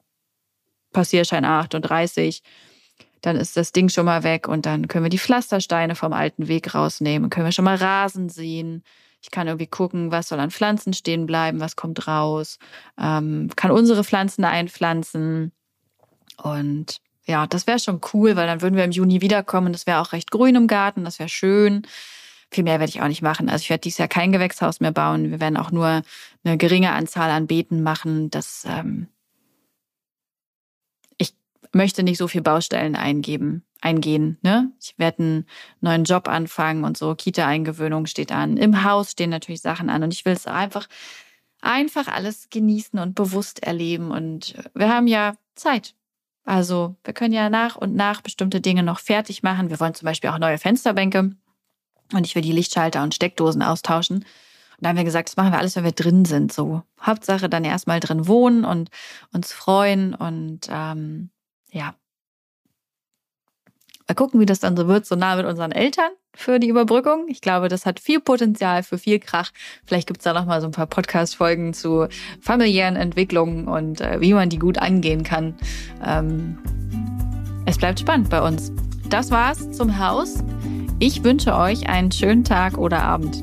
Passierschein 0.93 1.45
38 1.45 2.43
dann 3.25 3.37
ist 3.37 3.57
das 3.57 3.73
Ding 3.73 3.89
schon 3.89 4.05
mal 4.05 4.23
weg 4.23 4.49
und 4.49 4.67
dann 4.67 4.87
können 4.87 5.05
wir 5.05 5.11
die 5.11 5.19
Pflastersteine 5.19 5.95
vom 5.95 6.13
alten 6.13 6.47
Weg 6.47 6.75
rausnehmen, 6.75 7.31
können 7.31 7.47
wir 7.47 7.53
schon 7.53 7.65
mal 7.65 7.77
Rasen 7.77 8.29
sehen. 8.29 8.83
Ich 9.23 9.31
kann 9.31 9.47
irgendwie 9.47 9.67
gucken, 9.67 10.13
was 10.13 10.29
soll 10.29 10.41
an 10.41 10.51
Pflanzen 10.51 10.93
stehen 10.93 11.25
bleiben, 11.25 11.59
was 11.59 11.77
kommt 11.77 12.07
raus, 12.07 12.59
ähm, 13.01 13.49
kann 13.57 13.71
unsere 13.71 14.05
Pflanzen 14.05 14.45
einpflanzen. 14.45 15.53
Und 16.43 17.01
ja, 17.25 17.47
das 17.47 17.67
wäre 17.67 17.79
schon 17.79 18.03
cool, 18.13 18.37
weil 18.37 18.47
dann 18.47 18.61
würden 18.61 18.77
wir 18.77 18.85
im 18.85 18.91
Juni 18.91 19.23
wiederkommen. 19.23 19.73
Das 19.73 19.87
wäre 19.87 20.01
auch 20.01 20.13
recht 20.13 20.31
grün 20.31 20.57
im 20.57 20.67
Garten, 20.67 21.05
das 21.05 21.19
wäre 21.19 21.31
schön. 21.31 21.87
Viel 22.51 22.65
mehr 22.65 22.79
werde 22.79 22.91
ich 22.91 23.01
auch 23.01 23.09
nicht 23.09 23.23
machen. 23.23 23.49
Also 23.49 23.63
ich 23.63 23.71
werde 23.71 23.81
dieses 23.81 23.99
Jahr 23.99 24.09
kein 24.09 24.33
Gewächshaus 24.33 24.81
mehr 24.81 24.93
bauen. 24.93 25.31
Wir 25.31 25.41
werden 25.41 25.57
auch 25.57 25.71
nur 25.71 26.03
eine 26.45 26.59
geringe 26.59 26.93
Anzahl 26.93 27.31
an 27.31 27.47
Beeten 27.47 27.83
machen. 27.83 28.29
Das 28.29 28.65
ähm, 28.69 29.09
möchte 31.75 32.03
nicht 32.03 32.19
so 32.19 32.29
viel 32.29 32.43
Baustellen 32.43 32.97
eingeben, 32.97 33.65
eingehen. 33.81 34.39
Ne? 34.43 34.73
Ich 34.81 34.95
werde 34.99 35.23
einen 35.23 35.47
neuen 35.81 36.05
Job 36.05 36.29
anfangen 36.29 36.85
und 36.85 36.97
so. 36.97 37.15
Kita-Eingewöhnung 37.15 38.07
steht 38.07 38.33
an. 38.33 38.57
Im 38.57 38.85
Haus 38.85 39.13
stehen 39.13 39.31
natürlich 39.31 39.61
Sachen 39.61 39.91
an 39.91 40.03
und 40.03 40.13
ich 40.13 40.25
will 40.25 40.33
es 40.33 40.47
einfach, 40.47 40.89
einfach 41.61 42.09
alles 42.09 42.49
genießen 42.51 42.99
und 42.99 43.15
bewusst 43.15 43.63
erleben. 43.63 44.11
Und 44.11 44.55
wir 44.75 44.89
haben 44.89 45.07
ja 45.07 45.35
Zeit. 45.55 45.95
Also 46.45 46.97
wir 47.05 47.15
können 47.15 47.33
ja 47.33 47.49
nach 47.49 47.77
und 47.77 47.95
nach 47.95 48.21
bestimmte 48.21 48.61
Dinge 48.61 48.83
noch 48.83 49.01
fertig 49.01 49.43
machen. 49.43 49.71
Wir 49.71 49.81
wollen 49.81 49.95
zum 49.95 50.07
Beispiel 50.07 50.31
auch 50.31 50.39
neue 50.39 50.59
Fensterbänke 50.59 51.35
und 52.13 52.27
ich 52.27 52.35
will 52.35 52.43
die 52.43 52.53
Lichtschalter 52.53 53.03
und 53.03 53.15
Steckdosen 53.15 53.63
austauschen. 53.63 54.17
Und 54.17 54.83
da 54.83 54.89
haben 54.91 54.97
wir 54.97 55.05
gesagt, 55.05 55.29
das 55.29 55.37
machen 55.37 55.53
wir 55.53 55.59
alles, 55.59 55.77
wenn 55.77 55.85
wir 55.85 55.93
drin 55.93 56.25
sind. 56.25 56.53
So 56.53 56.83
Hauptsache 57.01 57.49
dann 57.49 57.65
erstmal 57.65 58.01
drin 58.01 58.27
wohnen 58.27 58.65
und 58.65 58.91
uns 59.33 59.53
freuen 59.53 60.15
und 60.15 60.69
ähm, 60.69 61.31
ja. 61.75 61.95
Mal 64.07 64.15
gucken, 64.15 64.39
wie 64.39 64.47
das 64.47 64.61
dann 64.61 64.77
so 64.77 64.87
wird, 64.87 65.07
so 65.07 65.17
nah 65.17 65.35
mit 65.37 65.47
unseren 65.47 65.73
Eltern 65.73 66.11
für 66.35 66.59
die 66.59 66.69
Überbrückung. 66.69 67.27
Ich 67.29 67.41
glaube, 67.41 67.69
das 67.69 67.87
hat 67.87 68.01
viel 68.01 68.21
Potenzial 68.21 68.83
für 68.83 68.99
viel 68.99 69.19
Krach. 69.19 69.51
Vielleicht 69.87 70.07
gibt's 70.07 70.25
da 70.25 70.35
noch 70.35 70.45
mal 70.45 70.61
so 70.61 70.67
ein 70.69 70.73
paar 70.73 70.87
Podcast-Folgen 70.87 71.73
zu 71.73 72.09
familiären 72.41 72.97
Entwicklungen 72.97 73.67
und 73.67 74.01
äh, 74.01 74.21
wie 74.21 74.35
man 74.35 74.51
die 74.51 74.59
gut 74.59 74.79
angehen 74.79 75.23
kann. 75.23 75.55
Ähm, 76.05 76.59
es 77.65 77.79
bleibt 77.79 78.01
spannend 78.01 78.29
bei 78.29 78.43
uns. 78.43 78.73
Das 79.09 79.31
war's 79.31 79.71
zum 79.73 79.99
Haus. 79.99 80.39
Ich 80.99 81.25
wünsche 81.25 81.57
euch 81.57 81.89
einen 81.89 82.13
schönen 82.13 82.45
Tag 82.45 82.77
oder 82.77 83.03
Abend. 83.03 83.43